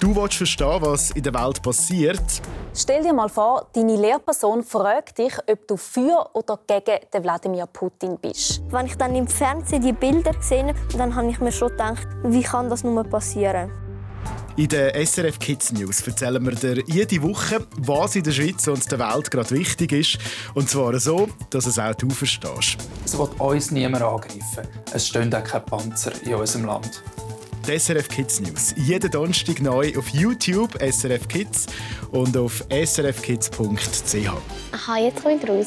Du 0.00 0.16
willst 0.16 0.36
verstehen, 0.36 0.78
was 0.80 1.10
in 1.10 1.22
der 1.22 1.34
Welt 1.34 1.60
passiert. 1.60 2.22
Stell 2.74 3.02
dir 3.02 3.12
mal 3.12 3.28
vor, 3.28 3.66
deine 3.74 3.96
Lehrperson 3.96 4.62
fragt 4.62 5.18
dich, 5.18 5.34
ob 5.46 5.68
du 5.68 5.76
für 5.76 6.30
oder 6.32 6.58
gegen 6.66 6.98
den 7.12 7.24
Wladimir 7.24 7.66
Putin 7.66 8.16
bist. 8.22 8.62
Wenn 8.70 8.86
ich 8.86 8.96
dann 8.96 9.14
im 9.14 9.26
Fernsehen 9.26 9.82
die 9.82 9.92
Bilder 9.92 10.32
gesehen 10.32 10.68
habe, 10.68 10.78
dann 10.96 11.14
habe 11.14 11.28
ich 11.28 11.38
mir 11.40 11.52
schon 11.52 11.68
gedacht, 11.68 12.08
wie 12.24 12.42
kann 12.42 12.70
das 12.70 12.82
nur 12.82 13.04
passieren? 13.04 13.70
In 14.54 14.68
den 14.68 15.06
SRF 15.06 15.38
Kids 15.38 15.72
News 15.72 16.06
erzählen 16.06 16.44
wir 16.44 16.54
dir 16.54 16.82
jede 16.86 17.22
Woche, 17.22 17.66
was 17.78 18.16
in 18.16 18.22
der 18.22 18.32
Schweiz 18.32 18.68
und 18.68 18.90
der 18.90 18.98
Welt 18.98 19.30
gerade 19.30 19.50
wichtig 19.52 19.92
ist. 19.92 20.18
Und 20.52 20.68
zwar 20.68 20.98
so, 21.00 21.28
dass 21.48 21.64
es 21.64 21.78
auch 21.78 21.94
du 21.94 22.10
verstehst. 22.10 22.76
Es 23.04 23.16
wird 23.16 23.40
uns 23.40 23.70
niemand 23.70 24.02
angreifen. 24.02 24.68
Es 24.92 25.08
stehen 25.08 25.34
auch 25.34 25.42
keine 25.42 25.64
Panzer 25.64 26.12
in 26.22 26.34
unserem 26.34 26.66
Land. 26.66 27.02
Die 27.66 27.78
SRF 27.78 28.08
Kids 28.08 28.40
News. 28.40 28.74
Jeden 28.76 29.10
Donnerstag 29.10 29.62
neu 29.62 29.90
auf 29.96 30.08
YouTube 30.10 30.76
SRF 30.82 31.28
Kids 31.28 31.66
und 32.10 32.36
auf 32.36 32.62
srfkids.ch. 32.70 33.56
Aha, 34.72 34.98
jetzt 34.98 35.22
komme 35.22 35.36
ich 35.36 35.48
raus. 35.48 35.66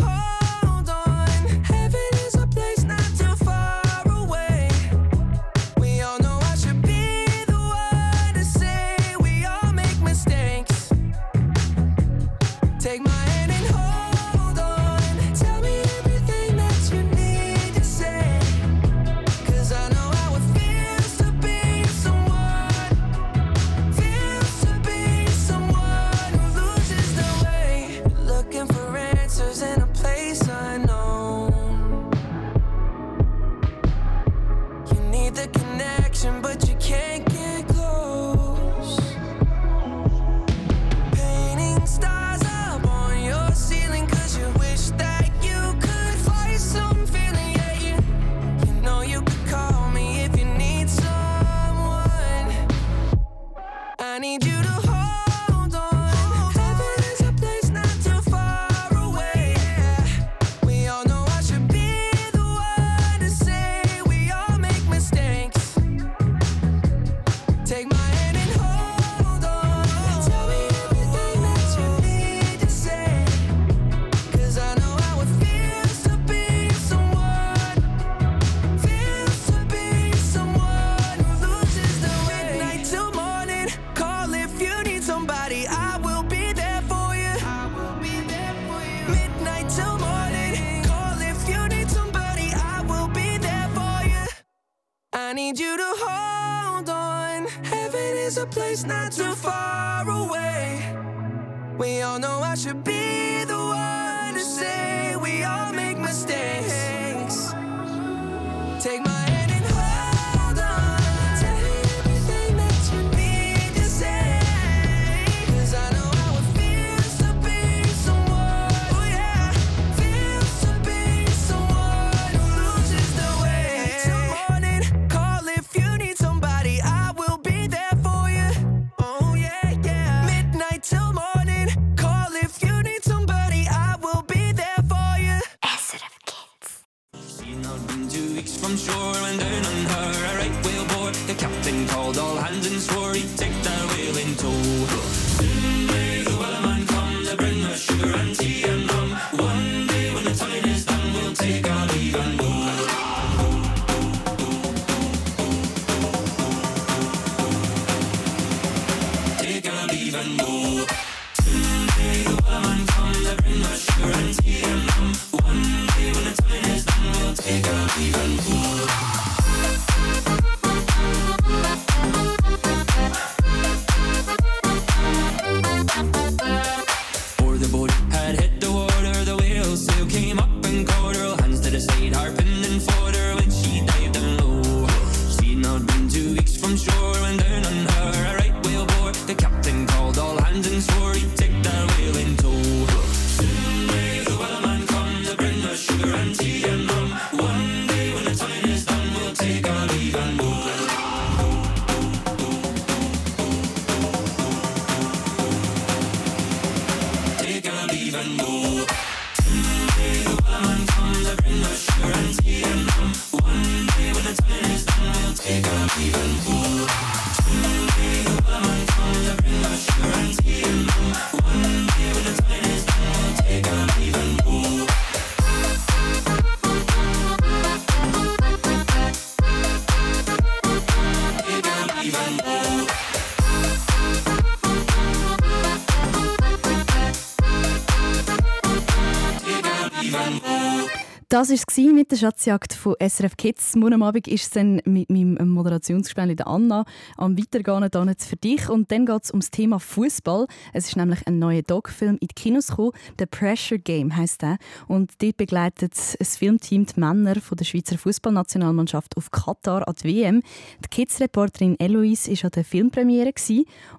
Das 241.41 241.49
war 241.49 241.55
es 241.55 241.77
mit 241.91 242.11
der 242.11 242.17
Schatzjagd 242.17 242.71
von 242.73 242.93
SRF 242.99 243.35
Kids. 243.35 243.75
Morgen 243.75 244.03
Abend 244.03 244.27
ist 244.27 244.43
es 244.43 244.49
dann 244.51 244.79
mit 244.85 245.09
meinem 245.09 245.49
Moderationsgespräch 245.49 246.35
der 246.35 246.45
Anna 246.45 246.85
am 247.17 247.35
Weitergehen 247.35 248.07
jetzt 248.09 248.27
für 248.27 248.35
dich. 248.35 248.69
Und 248.69 248.91
dann 248.91 249.07
geht 249.07 249.23
es 249.23 249.31
um 249.31 249.39
das 249.39 249.49
Thema 249.49 249.79
Fußball. 249.79 250.45
Es 250.71 250.89
ist 250.89 250.97
nämlich 250.97 251.25
ein 251.25 251.39
neuer 251.39 251.63
Doc-Film 251.63 252.19
in 252.21 252.27
die 252.27 252.35
Kinos 252.35 252.67
gekommen. 252.67 252.91
«The 253.17 253.25
Pressure 253.25 253.79
Game» 253.79 254.15
heisst 254.15 254.43
der. 254.43 254.59
Und 254.87 255.13
dort 255.19 255.37
begleitet 255.37 255.95
ein 256.19 256.25
Filmteam 256.27 256.85
die 256.85 256.99
Männer 256.99 257.41
von 257.41 257.57
der 257.57 257.65
Schweizer 257.65 257.97
Fußballnationalmannschaft 257.97 259.17
auf 259.17 259.31
Katar 259.31 259.87
an 259.87 259.95
die 260.03 260.09
WM. 260.09 260.43
Die 260.85 260.89
Kids-Reporterin 260.91 261.75
Eloise 261.79 262.33
war 262.33 262.45
an 262.45 262.51
der 262.51 262.65
Filmpremiere 262.65 263.33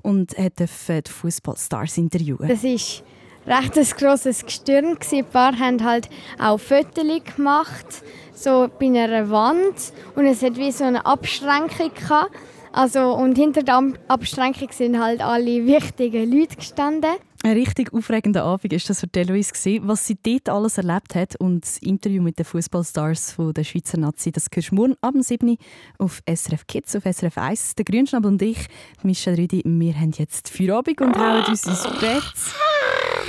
und 0.03 0.39
durfte 0.39 1.03
die 1.03 1.11
Fußballstars 1.11 1.99
interviewen. 1.99 2.47
Das 2.47 2.63
ist 2.63 3.03
recht 3.47 3.77
ein 3.77 3.87
grosses 3.99 4.45
Gestirn. 4.45 4.97
gsi. 4.99 5.19
Ein 5.19 5.25
paar 5.27 5.59
haben 5.59 5.85
halt 5.85 6.09
auch 6.39 6.59
Fotos 6.59 7.05
gemacht, 7.37 7.87
so 8.35 8.69
bei 8.79 8.87
einer 8.87 9.31
Wand. 9.31 9.93
Und 10.17 10.27
es 10.27 10.43
hat 10.43 10.57
wie 10.57 10.73
so 10.73 10.85
eine 10.85 11.05
Abschränkung 11.07 11.93
gehabt. 11.95 12.31
Also, 12.75 13.13
und 13.15 13.37
hinter 13.37 13.63
der 13.63 13.75
Ab- 13.77 13.99
Abschränkung 14.09 14.71
sind 14.73 14.99
halt 14.99 15.21
alle 15.21 15.67
wichtigen 15.67 16.33
Leute 16.33 16.57
gestanden. 16.57 17.11
Ein 17.45 17.53
richtig 17.53 17.93
aufregender 17.93 18.45
Abend 18.45 18.73
ist 18.73 18.89
das 18.89 19.01
für 19.01 19.09
gewesen. 19.53 19.87
Was 19.89 20.07
sie 20.07 20.17
dort 20.23 20.49
alles 20.49 20.79
erlebt 20.79 21.15
hat 21.15 21.37
und 21.37 21.65
das 21.65 21.77
Interview 21.79 22.23
mit 22.23 22.39
den 22.39 22.47
Fußballstars 22.47 23.35
der 23.53 23.65
Schweizer 23.65 23.99
Nazi, 23.99 24.33
das 24.33 24.47
hörst 24.55 24.71
du 24.71 24.77
morgen 24.77 24.95
ab 25.03 25.13
7 25.19 25.49
Uhr 25.51 25.57
auf 25.99 26.23
SRF 26.27 26.67
Kids, 26.67 26.97
auf 26.97 27.03
SRF 27.03 27.37
1. 27.37 27.75
Der 27.75 27.85
Grünschnabel 27.85 28.31
und 28.31 28.41
ich, 28.41 28.69
die 29.03 29.07
Michelle 29.07 29.37
Rüdi, 29.37 29.63
wir 29.67 29.95
haben 29.95 30.13
jetzt 30.17 30.49
Feierabend 30.49 31.01
und 31.03 31.19
hauen 31.19 31.45
uns 31.45 31.67
ins 31.67 31.83
Bett. 32.01 32.23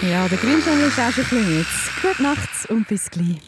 Ja, 0.02 0.28
der 0.28 0.38
Grünschnabel 0.38 0.88
ist 0.88 1.00
auch 1.00 1.12
schon 1.12 1.58
jetzt. 1.58 2.02
Gute 2.02 2.24
Nacht 2.24 2.70
und 2.70 2.88
bis 2.88 3.10
gleich. 3.10 3.40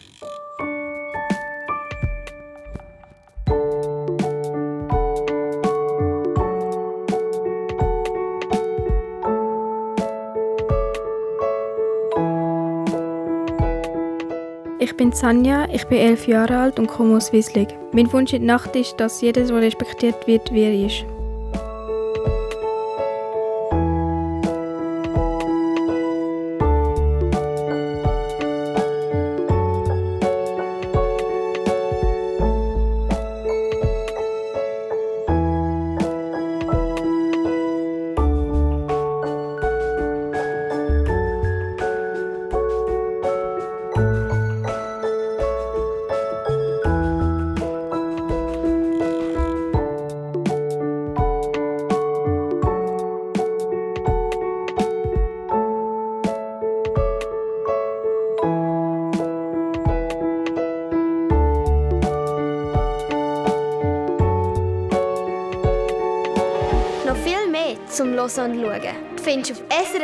Ich 14.78 14.96
bin 14.96 15.12
Sanja, 15.12 15.68
ich 15.72 15.84
bin 15.86 15.98
elf 15.98 16.26
Jahre 16.26 16.56
alt 16.56 16.78
und 16.78 16.86
komme 16.86 17.16
aus 17.16 17.32
Wieslig. 17.32 17.68
Mein 17.92 18.10
Wunsch 18.12 18.32
in 18.32 18.46
der 18.46 18.56
Nacht 18.56 18.74
ist, 18.76 18.96
dass 18.96 19.20
jeder 19.20 19.44
so 19.44 19.56
respektiert 19.56 20.26
wird, 20.26 20.52
wie 20.52 20.62
er 20.62 20.86
ist. 20.86 21.04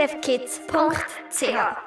srfkids.ch. 0.09 1.82